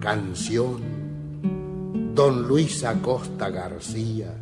canción. 0.00 0.94
Don 2.14 2.46
Luis 2.46 2.84
Acosta 2.84 3.50
García, 3.50 4.32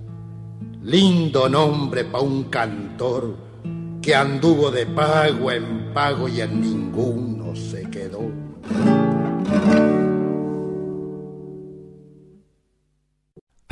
lindo 0.83 1.49
nombre 1.49 2.05
pa' 2.05 2.21
un 2.21 2.45
cantor 2.45 3.35
que 4.03 4.15
anduvo 4.15 4.71
de 4.71 4.85
pago 4.87 5.51
en 5.51 5.95
pago 5.95 6.29
y 6.29 6.41
en 6.43 6.61
ninguno 6.61 7.32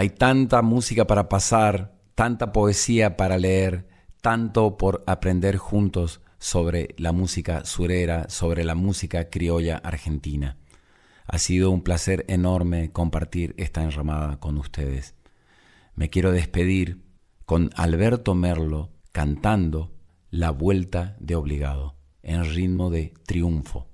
Hay 0.01 0.09
tanta 0.09 0.63
música 0.63 1.07
para 1.07 1.29
pasar, 1.29 1.93
tanta 2.15 2.53
poesía 2.53 3.19
para 3.19 3.37
leer, 3.37 3.87
tanto 4.23 4.79
por 4.79 5.05
aprender 5.07 5.59
juntos 5.59 6.23
sobre 6.39 6.95
la 6.97 7.13
música 7.13 7.67
surera, 7.67 8.31
sobre 8.31 8.65
la 8.65 8.75
música 8.75 9.29
criolla 9.29 9.77
argentina. 9.77 10.57
Ha 11.27 11.37
sido 11.37 11.71
un 11.71 11.83
placer 11.83 12.25
enorme 12.29 12.93
compartir 12.93 13.55
esta 13.59 13.83
enramada 13.83 14.41
con 14.41 14.57
ustedes. 14.57 15.17
Me 15.97 16.09
quiero 16.09 16.33
despedir 16.33 17.03
con 17.45 17.69
Alberto 17.77 18.35
Merlo 18.35 18.93
cantando 19.13 19.93
La 20.31 20.51
Vuelta 20.51 21.15
de 21.21 21.35
Obligado, 21.35 21.99
en 22.23 22.47
ritmo 22.47 22.89
de 22.89 23.13
triunfo. 23.27 23.87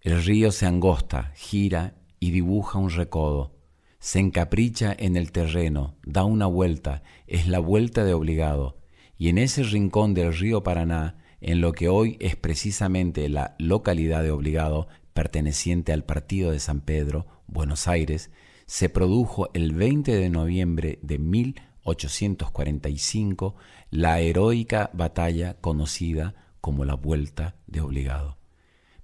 El 0.00 0.22
río 0.22 0.52
se 0.52 0.66
angosta, 0.66 1.32
gira 1.34 1.96
y 2.20 2.30
dibuja 2.30 2.78
un 2.78 2.90
recodo 2.90 3.58
se 4.00 4.18
encapricha 4.18 4.92
en 4.98 5.16
el 5.16 5.30
terreno, 5.30 5.94
da 6.04 6.24
una 6.24 6.46
vuelta, 6.46 7.04
es 7.26 7.46
la 7.46 7.60
vuelta 7.60 8.04
de 8.04 8.14
obligado, 8.14 8.78
y 9.18 9.28
en 9.28 9.38
ese 9.38 9.62
rincón 9.62 10.14
del 10.14 10.34
río 10.34 10.62
Paraná, 10.62 11.18
en 11.42 11.60
lo 11.60 11.72
que 11.72 11.88
hoy 11.88 12.16
es 12.20 12.36
precisamente 12.36 13.28
la 13.28 13.56
localidad 13.58 14.22
de 14.22 14.30
Obligado, 14.30 14.86
perteneciente 15.12 15.92
al 15.92 16.04
partido 16.04 16.52
de 16.52 16.60
San 16.60 16.80
Pedro, 16.80 17.26
Buenos 17.46 17.88
Aires, 17.88 18.30
se 18.66 18.88
produjo 18.88 19.50
el 19.52 19.74
20 19.74 20.16
de 20.16 20.30
noviembre 20.30 20.98
de 21.02 21.18
1845 21.18 23.56
la 23.90 24.20
heroica 24.20 24.90
batalla 24.94 25.58
conocida 25.60 26.36
como 26.60 26.84
la 26.84 26.94
Vuelta 26.94 27.56
de 27.66 27.80
Obligado. 27.80 28.38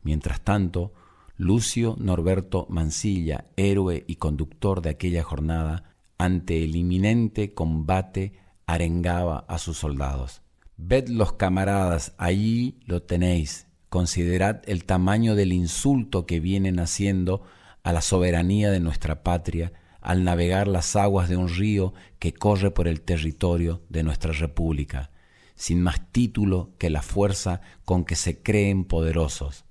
Mientras 0.02 0.40
tanto, 0.42 0.92
Lucio 1.38 1.96
Norberto 1.98 2.66
Mansilla, 2.70 3.44
héroe 3.56 4.04
y 4.06 4.16
conductor 4.16 4.80
de 4.80 4.90
aquella 4.90 5.22
jornada, 5.22 5.84
ante 6.16 6.64
el 6.64 6.76
inminente 6.76 7.52
combate 7.52 8.32
arengaba 8.66 9.44
a 9.46 9.58
sus 9.58 9.76
soldados. 9.76 10.40
Ved 10.78 11.08
los 11.08 11.34
camaradas, 11.34 12.14
allí 12.16 12.80
lo 12.86 13.02
tenéis, 13.02 13.66
considerad 13.90 14.62
el 14.64 14.84
tamaño 14.84 15.34
del 15.34 15.52
insulto 15.52 16.24
que 16.24 16.40
vienen 16.40 16.80
haciendo 16.80 17.42
a 17.82 17.92
la 17.92 18.00
soberanía 18.00 18.70
de 18.70 18.80
nuestra 18.80 19.22
patria 19.22 19.74
al 20.00 20.24
navegar 20.24 20.68
las 20.68 20.96
aguas 20.96 21.28
de 21.28 21.36
un 21.36 21.48
río 21.48 21.92
que 22.18 22.32
corre 22.32 22.70
por 22.70 22.88
el 22.88 23.02
territorio 23.02 23.82
de 23.90 24.02
nuestra 24.02 24.32
república, 24.32 25.10
sin 25.54 25.82
más 25.82 26.12
título 26.12 26.70
que 26.78 26.88
la 26.88 27.02
fuerza 27.02 27.60
con 27.84 28.04
que 28.04 28.16
se 28.16 28.42
creen 28.42 28.84
poderosos, 28.84 29.65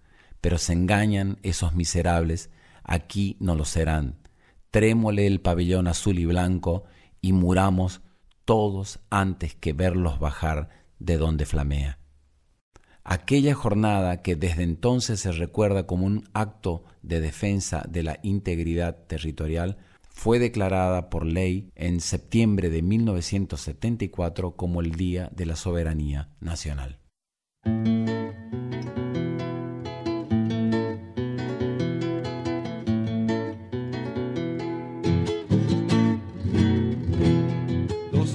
pero 0.45 0.59
se 0.59 0.73
engañan 0.73 1.39
esos 1.41 1.73
miserables, 1.73 2.51
aquí 2.83 3.35
no 3.39 3.55
lo 3.55 3.65
serán. 3.65 4.19
Trémole 4.69 5.25
el 5.25 5.41
pabellón 5.41 5.87
azul 5.87 6.19
y 6.19 6.25
blanco 6.25 6.83
y 7.19 7.33
muramos 7.33 8.01
todos 8.45 8.99
antes 9.09 9.55
que 9.55 9.73
verlos 9.73 10.19
bajar 10.19 10.69
de 10.99 11.17
donde 11.17 11.47
flamea. 11.47 11.97
Aquella 13.03 13.55
jornada 13.55 14.21
que 14.21 14.35
desde 14.35 14.61
entonces 14.61 15.19
se 15.19 15.31
recuerda 15.31 15.87
como 15.87 16.05
un 16.05 16.29
acto 16.35 16.83
de 17.01 17.21
defensa 17.21 17.83
de 17.89 18.03
la 18.03 18.19
integridad 18.21 18.97
territorial 19.07 19.77
fue 20.11 20.37
declarada 20.37 21.09
por 21.09 21.25
ley 21.25 21.71
en 21.73 21.99
septiembre 22.01 22.69
de 22.69 22.83
1974 22.83 24.55
como 24.55 24.81
el 24.81 24.91
Día 24.91 25.31
de 25.35 25.47
la 25.47 25.55
Soberanía 25.55 26.29
Nacional. 26.39 26.99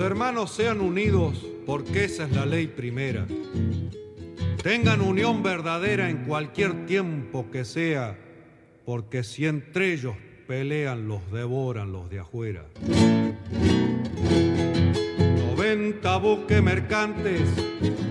Hermanos 0.01 0.53
sean 0.53 0.81
unidos 0.81 1.47
porque 1.67 2.05
esa 2.05 2.25
es 2.25 2.33
la 2.33 2.47
ley 2.47 2.69
primera. 2.69 3.27
Tengan 4.63 5.03
unión 5.03 5.43
verdadera 5.43 6.09
en 6.09 6.25
cualquier 6.25 6.87
tiempo 6.87 7.51
que 7.51 7.67
sea, 7.67 8.17
porque 8.87 9.23
si 9.23 9.47
entre 9.47 9.93
ellos 9.93 10.15
pelean, 10.47 11.07
los 11.07 11.31
devoran 11.31 11.93
los 11.93 12.09
de 12.09 12.21
afuera. 12.21 12.65
90 15.55 16.17
buques 16.17 16.63
mercantes, 16.63 17.43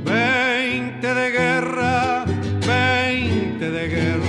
20 0.06 1.14
de 1.14 1.32
guerra, 1.32 2.26
20 2.68 3.72
de 3.72 3.88
guerra. 3.88 4.29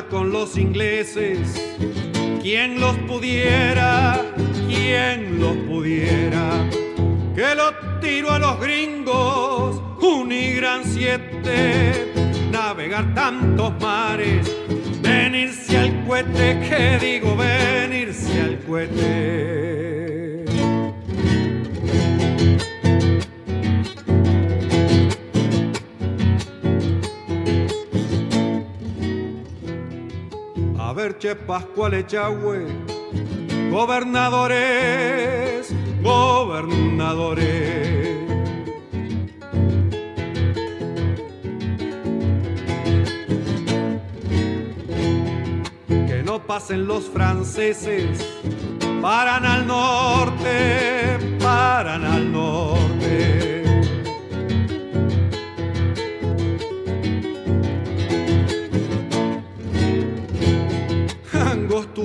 Con 0.00 0.32
los 0.32 0.56
ingleses. 0.56 1.38
Quien 2.40 2.80
los 2.80 2.96
pudiera, 3.00 4.18
quien 4.66 5.38
los 5.38 5.54
pudiera. 5.68 6.66
Que 7.34 7.54
lo 7.54 7.74
tiro 8.00 8.30
a 8.30 8.38
los 8.38 8.58
gringos, 8.58 9.82
un 10.00 10.32
y 10.32 10.54
gran 10.54 10.82
siete. 10.84 12.10
Navegar 12.50 13.12
tantos 13.14 13.74
mares, 13.82 14.50
venirse 15.02 15.76
al 15.76 16.06
cohete, 16.06 16.58
que 16.68 16.98
digo 17.06 17.36
venirse 17.36 18.40
al 18.40 18.58
cohete. 18.60 19.91
Pascual 31.22 31.94
Echagüe, 31.94 32.66
gobernadores, 33.70 35.72
gobernadores. 36.02 37.46
Que 45.86 46.24
no 46.24 46.44
pasen 46.44 46.88
los 46.88 47.04
franceses, 47.04 48.26
paran 49.00 49.46
al 49.46 49.64
norte, 49.64 51.18
paran 51.40 52.04
al 52.04 52.32
norte. 52.32 53.51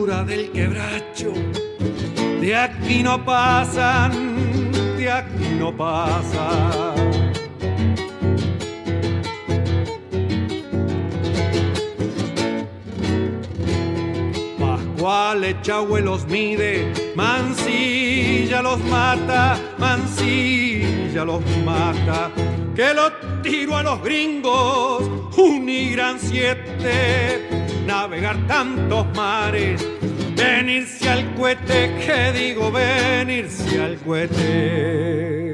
Del 0.05 0.51
quebracho. 0.51 1.33
De 2.39 2.55
aquí 2.55 3.01
no 3.01 3.25
pasan, 3.25 4.71
de 4.95 5.11
aquí 5.11 5.55
no 5.57 5.75
pasan. 5.75 6.93
Pascual 14.59 15.43
Echagüe 15.43 16.01
los 16.01 16.27
mide, 16.27 16.93
Mansilla 17.15 18.61
los 18.61 18.79
mata, 18.85 19.59
Mansilla 19.79 21.25
los 21.25 21.41
mata. 21.65 22.29
Que 22.75 22.93
lo 22.93 23.11
tiro 23.41 23.75
a 23.75 23.81
los 23.81 24.03
gringos, 24.03 25.09
un 25.37 25.65
gran 25.91 26.19
siete 26.19 27.66
navegar 27.87 28.35
tantos 28.47 29.07
mares, 29.15 29.81
venirse 30.35 31.09
al 31.09 31.33
cohete, 31.35 31.95
que 32.05 32.31
digo 32.37 32.69
venirse 32.69 33.81
al 33.81 33.95
cohete. 33.97 35.46